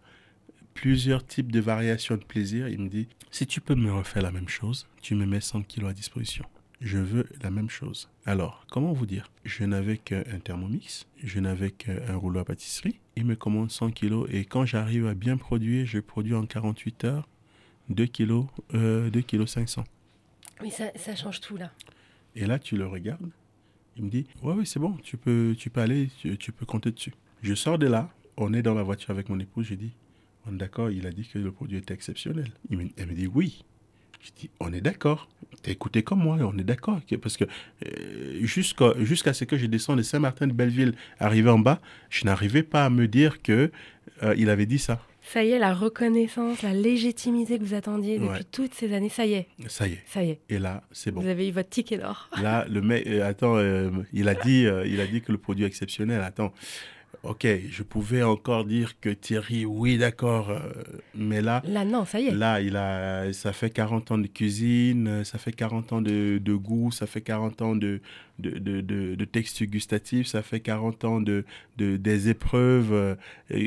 [0.74, 2.68] plusieurs types de variations de plaisir.
[2.68, 5.64] Il me dit Si tu peux me refaire la même chose, tu me mets 100
[5.64, 6.46] kilos à disposition
[6.84, 8.10] je veux la même chose.
[8.26, 9.32] Alors, comment vous dire?
[9.46, 13.00] Je n'avais qu'un thermomix, je n'avais qu'un rouleau à pâtisserie.
[13.16, 17.06] Il me commande 100 kilos et quand j'arrive à bien produire, je produis en 48
[17.06, 17.28] heures
[17.90, 19.86] 2 kilos, euh, 2 kilos 500.
[20.62, 21.72] Oui, ça, ça, change tout là.
[22.36, 23.30] Et là, tu le regardes.
[23.96, 26.66] Il me dit, ouais, oui, c'est bon, tu peux, tu peux aller, tu, tu, peux
[26.66, 27.14] compter dessus.
[27.44, 29.92] Je sors de là, on est dans la voiture avec mon épouse, j'ai dit,
[30.46, 32.52] on est d'accord, il a dit que le produit était exceptionnel.
[32.70, 33.64] Il me, elle me dit, oui,
[34.24, 35.28] Je dis, on est d'accord.
[35.62, 37.00] T'as écouté comme moi, on est d'accord.
[37.22, 37.44] Parce que
[37.86, 42.64] euh, jusqu'à ce que je descende de Saint-Martin de Belleville, arrivé en bas, je n'arrivais
[42.64, 43.70] pas à me dire que
[44.24, 45.02] euh, il avait dit ça.
[45.22, 49.26] Ça y est, la reconnaissance, la légitimité que vous attendiez depuis toutes ces années, ça
[49.26, 49.48] y est.
[49.68, 50.04] Ça y est.
[50.06, 50.40] Ça y est.
[50.50, 51.22] Et là, c'est bon.
[51.22, 52.30] Vous avez eu votre ticket d'or.
[52.42, 53.58] Là, le mec, euh, attends,
[54.14, 56.22] il a dit, il a dit que le produit est exceptionnel.
[56.22, 56.54] Attends,
[57.24, 60.60] ok, je pouvais encore dire que Thierry, oui, d'accord, euh,
[61.16, 61.62] mais là.
[61.66, 62.32] Là, non, ça y est.
[62.32, 66.54] Là, il a, ça fait 40 ans de cuisine, ça fait 40 ans de, de
[66.54, 68.02] goût, ça fait 40 ans de,
[68.40, 71.46] de, de, de, texte gustatif, ça fait 40 ans de,
[71.78, 73.16] de, des épreuves euh,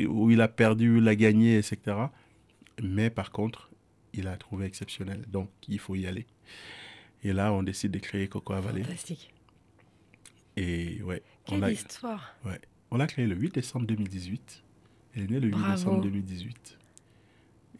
[0.07, 1.97] où il a perdu, il a gagné, etc.
[2.81, 3.71] Mais par contre,
[4.13, 5.23] il a trouvé exceptionnel.
[5.27, 6.27] Donc, il faut y aller.
[7.23, 9.33] Et là, on décide de créer Coco à Fantastique.
[10.55, 11.23] Et ouais.
[11.45, 12.35] Quelle histoire.
[12.45, 12.59] Ouais.
[12.91, 14.63] On l'a créé le 8 décembre 2018.
[15.15, 16.77] Elle est née le 8 décembre 2018.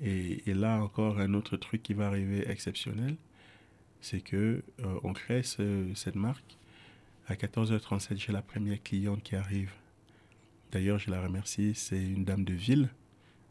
[0.02, 3.16] Et, là encore, un autre truc qui va arriver exceptionnel,
[4.02, 6.58] c'est que euh, on crée cette marque.
[7.28, 9.72] À 14h37, j'ai la première cliente qui arrive.
[10.72, 11.74] D'ailleurs, je la remercie.
[11.76, 12.90] C'est une dame de ville.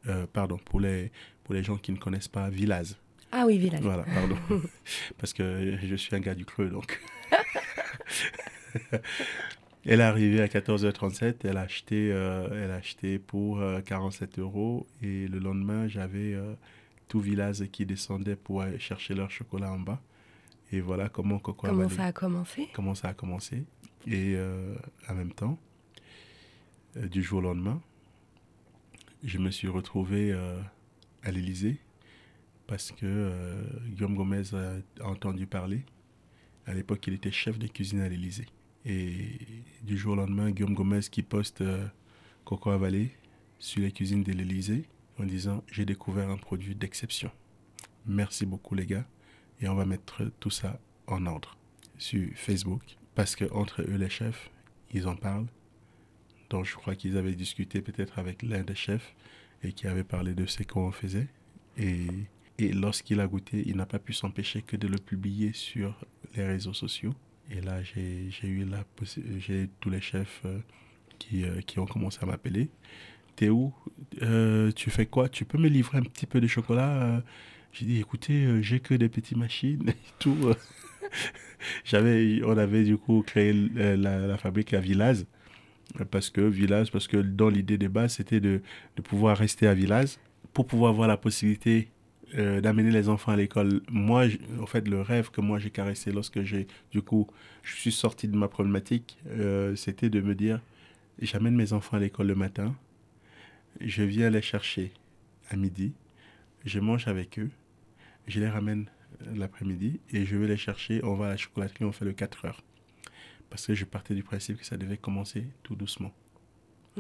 [0.07, 1.11] Euh, pardon, pour les,
[1.45, 2.97] pour les gens qui ne connaissent pas, Villaz.
[3.33, 3.81] Ah oui, Villaz.
[3.81, 4.37] Voilà, pardon.
[5.19, 7.01] Parce que je suis un gars du Creux, donc.
[9.89, 14.43] Elle est arrivée à 14h37, elle a acheté, euh, elle a acheté pour 47 euh,
[14.43, 16.55] euros et le lendemain, j'avais euh,
[17.07, 20.03] tout village qui descendait pour aller chercher leur chocolat en bas.
[20.73, 22.69] Et voilà comment Coco Comment ça a commencé?
[22.75, 23.63] Comment ça a commencé?
[24.09, 24.37] Et
[25.09, 25.57] en même temps,
[26.97, 27.81] du jour au lendemain,
[29.23, 30.33] je me suis retrouvé
[31.23, 31.79] à l'Élysée
[32.67, 33.33] parce que
[33.87, 35.85] Guillaume Gomez a entendu parler.
[36.67, 38.47] À l'époque, il était chef de cuisine à l'Élysée.
[38.89, 39.41] Et
[39.83, 41.85] du jour au lendemain, Guillaume Gomez qui poste euh,
[42.45, 42.71] Coco
[43.59, 44.85] sur les cuisines de l'Elysée
[45.19, 47.33] en disant J'ai découvert un produit d'exception.
[48.07, 49.05] Merci beaucoup, les gars.
[49.61, 50.79] Et on va mettre tout ça
[51.09, 51.57] en ordre
[51.99, 52.83] sur Facebook.
[53.17, 54.51] Parce que entre eux, les chefs,
[54.93, 55.49] ils en parlent.
[56.51, 59.17] Donc, je crois qu'ils avaient discuté peut-être avec l'un des chefs
[59.65, 61.27] et qui avait parlé de ce qu'on faisait.
[61.77, 62.09] Et
[62.73, 65.99] lorsqu'il a goûté, il n'a pas pu s'empêcher que de le publier sur
[66.37, 67.15] les réseaux sociaux.
[67.51, 68.85] Et là, j'ai eu la
[69.39, 70.59] j'ai tous les chefs euh,
[71.19, 72.71] qui, euh, qui, ont commencé à m'appeler.
[73.37, 73.73] T'es où?
[74.23, 75.29] Euh, Tu fais quoi?
[75.29, 77.23] Tu peux me livrer un petit peu de chocolat?
[77.73, 80.37] J'ai dit, écoutez, j'ai que des petites machines et tout.
[81.85, 85.27] J'avais, on avait du coup créé la, la fabrique à Villaz.
[86.11, 88.61] Parce que Villaz, parce que dans l'idée de base, c'était de,
[88.97, 90.19] de pouvoir rester à Villaz
[90.53, 91.89] pour pouvoir avoir la possibilité
[92.35, 93.83] euh, d'amener les enfants à l'école.
[93.89, 94.25] Moi,
[94.61, 97.29] en fait, le rêve que moi j'ai caressé lorsque j'ai, du coup,
[97.63, 100.61] je suis sorti de ma problématique, euh, c'était de me dire,
[101.23, 102.75] j'amène mes enfants à l'école le matin,
[103.81, 104.93] je viens les chercher
[105.51, 105.93] à midi,
[106.65, 107.51] je mange avec eux,
[108.27, 108.87] je les ramène
[109.35, 112.47] l'après-midi et je vais les chercher, on va à la chocolaterie, on fait le 4
[112.47, 112.63] heures.
[113.51, 116.13] Parce que je partais du principe que ça devait commencer tout doucement.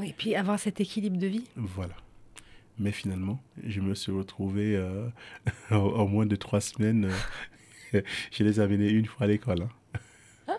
[0.00, 1.44] et puis avoir cet équilibre de vie.
[1.56, 1.96] Voilà.
[2.78, 5.08] Mais finalement, je me suis retrouvé euh,
[5.70, 7.10] en, moins de trois semaines.
[7.94, 8.02] Euh,
[8.32, 9.68] je les amenés une fois à l'école.
[10.48, 10.58] Hein.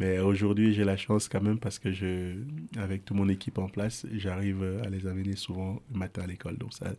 [0.00, 2.34] Mais aujourd'hui, j'ai la chance quand même parce que je,
[2.76, 6.58] avec toute mon équipe en place, j'arrive à les amener souvent le matin à l'école.
[6.58, 6.92] Donc ça,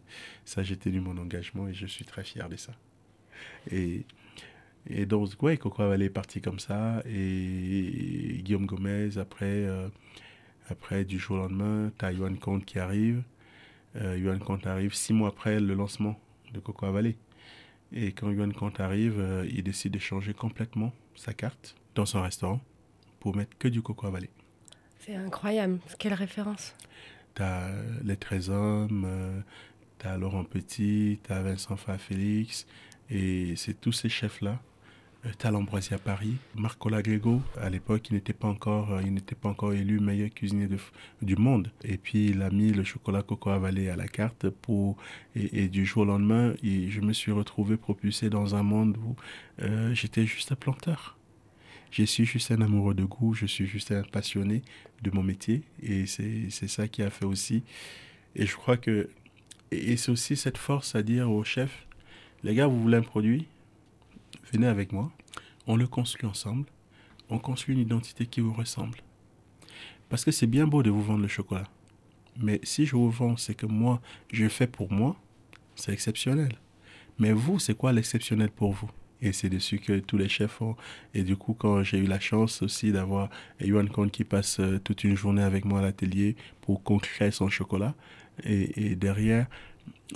[0.46, 2.72] ça j'ai tenu mon engagement et je suis très fier de ça.
[3.70, 4.06] Et,
[4.88, 7.04] et donc, ouais, Coco Valley est parti comme ça.
[7.06, 9.90] Et Guillaume Gomez, après, euh,
[10.70, 13.24] après du jour au lendemain, Taïwan Comte qui arrive
[13.96, 16.20] euh, Yuan Kant arrive six mois après le lancement
[16.54, 17.16] de Coco Valley.
[17.92, 22.22] Et quand Yuan Kant arrive, euh, il décide de changer complètement sa carte dans son
[22.22, 22.60] restaurant
[23.20, 24.30] pour mettre que du Coco Valley.
[25.00, 25.80] C'est incroyable.
[26.00, 26.74] Quelle référence
[27.36, 27.70] T'as
[28.04, 29.42] les 13 hommes, euh,
[29.98, 32.68] t'as Laurent Petit, t'as Vincent Félix,
[33.10, 34.60] et c'est tous ces chefs-là
[35.26, 39.02] euh, Talambroisie à Paris, Marco Lagrego, à l'époque, il n'était pas encore, euh,
[39.42, 40.68] pas encore élu meilleur cuisinier
[41.22, 41.72] du monde.
[41.84, 44.98] Et puis, il a mis le chocolat coco avalé à la carte pour,
[45.36, 49.16] et, du jour au lendemain, je me suis retrouvé propulsé dans un monde où
[49.62, 51.18] euh, j'étais juste un planteur.
[51.92, 54.64] Je suis juste un amoureux de goût, je suis juste un passionné
[55.04, 55.62] de mon métier.
[55.82, 57.64] Et c'est ça qui a fait aussi.
[58.36, 59.10] Et je crois que,
[59.72, 61.86] et c'est aussi cette force à dire aux chefs,
[62.44, 63.46] les gars, vous voulez un produit?
[64.54, 65.12] Venez avec moi,
[65.68, 66.68] on le construit ensemble,
[67.30, 69.00] on construit une identité qui vous ressemble.
[70.10, 71.68] Parce que c'est bien beau de vous vendre le chocolat.
[72.38, 74.02] Mais si je vous vends ce que moi,
[74.32, 75.16] je fais pour moi,
[75.76, 76.58] c'est exceptionnel.
[77.20, 78.90] Mais vous, c'est quoi l'exceptionnel pour vous?
[79.22, 80.76] Et c'est dessus que tous les chefs ont.
[81.14, 83.30] Et du coup, quand j'ai eu la chance aussi d'avoir
[83.62, 87.00] Yuan Kong qui passe euh, toute une journée avec moi à l'atelier pour qu'on
[87.32, 87.96] son chocolat,
[88.44, 89.48] et, et derrière,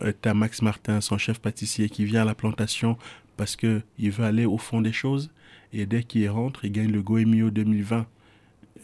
[0.01, 2.97] euh, tu as Max Martin, son chef pâtissier, qui vient à la plantation
[3.37, 5.31] parce qu'il veut aller au fond des choses.
[5.71, 8.07] Et dès qu'il rentre, il gagne le Goemio 2020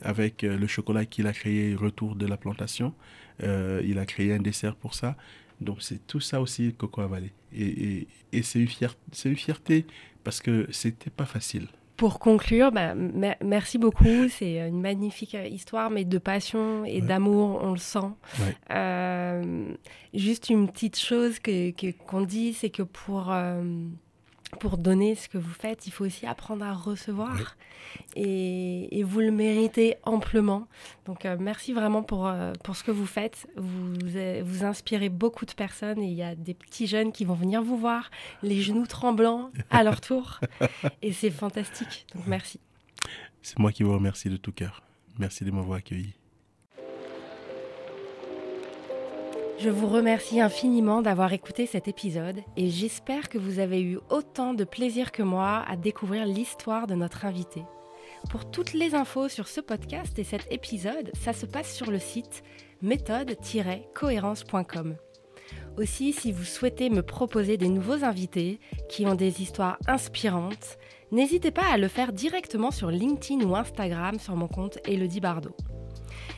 [0.02, 2.94] avec euh, le chocolat qu'il a créé, Retour de la plantation.
[3.42, 5.16] Euh, il a créé un dessert pour ça.
[5.62, 7.32] Donc c'est tout ça aussi Coco Valley.
[7.56, 8.68] Et, et, c'est une,
[9.26, 9.86] une, fierté
[10.24, 11.68] parce que c'était pas facile.
[11.96, 14.28] Pour conclure, bah, merci beaucoup.
[14.28, 18.10] C'est une magnifique histoire, mais de passion et d'amour, on le sent.
[18.72, 19.68] Euh,
[20.14, 23.32] juste une petite chose qu'on que, qu'on dit, c'est que pour
[24.60, 27.56] pour donner ce que vous faites, il faut aussi apprendre à recevoir.
[28.16, 30.68] Et, vous le méritez amplement.
[31.06, 33.48] Donc euh, merci vraiment pour, euh, pour ce que vous faites.
[33.58, 33.94] Vous,
[34.44, 37.62] vous inspirez beaucoup de personnes et il y a des petits jeunes qui vont venir
[37.62, 38.10] vous voir,
[38.42, 40.40] les genoux tremblants à leur tour.
[41.02, 42.08] et c'est fantastique.
[42.16, 42.60] Donc merci.
[43.42, 44.82] C'est moi qui vous remercie de tout cœur.
[45.20, 46.14] Merci de m'avoir accueilli.
[49.64, 54.54] Je vous remercie infiniment d'avoir écouté cet épisode et j'espère que vous avez eu autant
[54.54, 57.64] de plaisir que moi à découvrir l'histoire de notre invité.
[58.30, 62.00] Pour toutes les infos sur ce podcast et cet épisode, ça se passe sur le
[62.00, 62.44] site
[62.82, 64.98] méthode-cohérence.com.
[65.78, 68.60] Aussi, si vous souhaitez me proposer des nouveaux invités
[68.90, 70.78] qui ont des histoires inspirantes,
[71.14, 75.56] n'hésitez pas à le faire directement sur LinkedIn ou Instagram sur mon compte Elodie Bardot.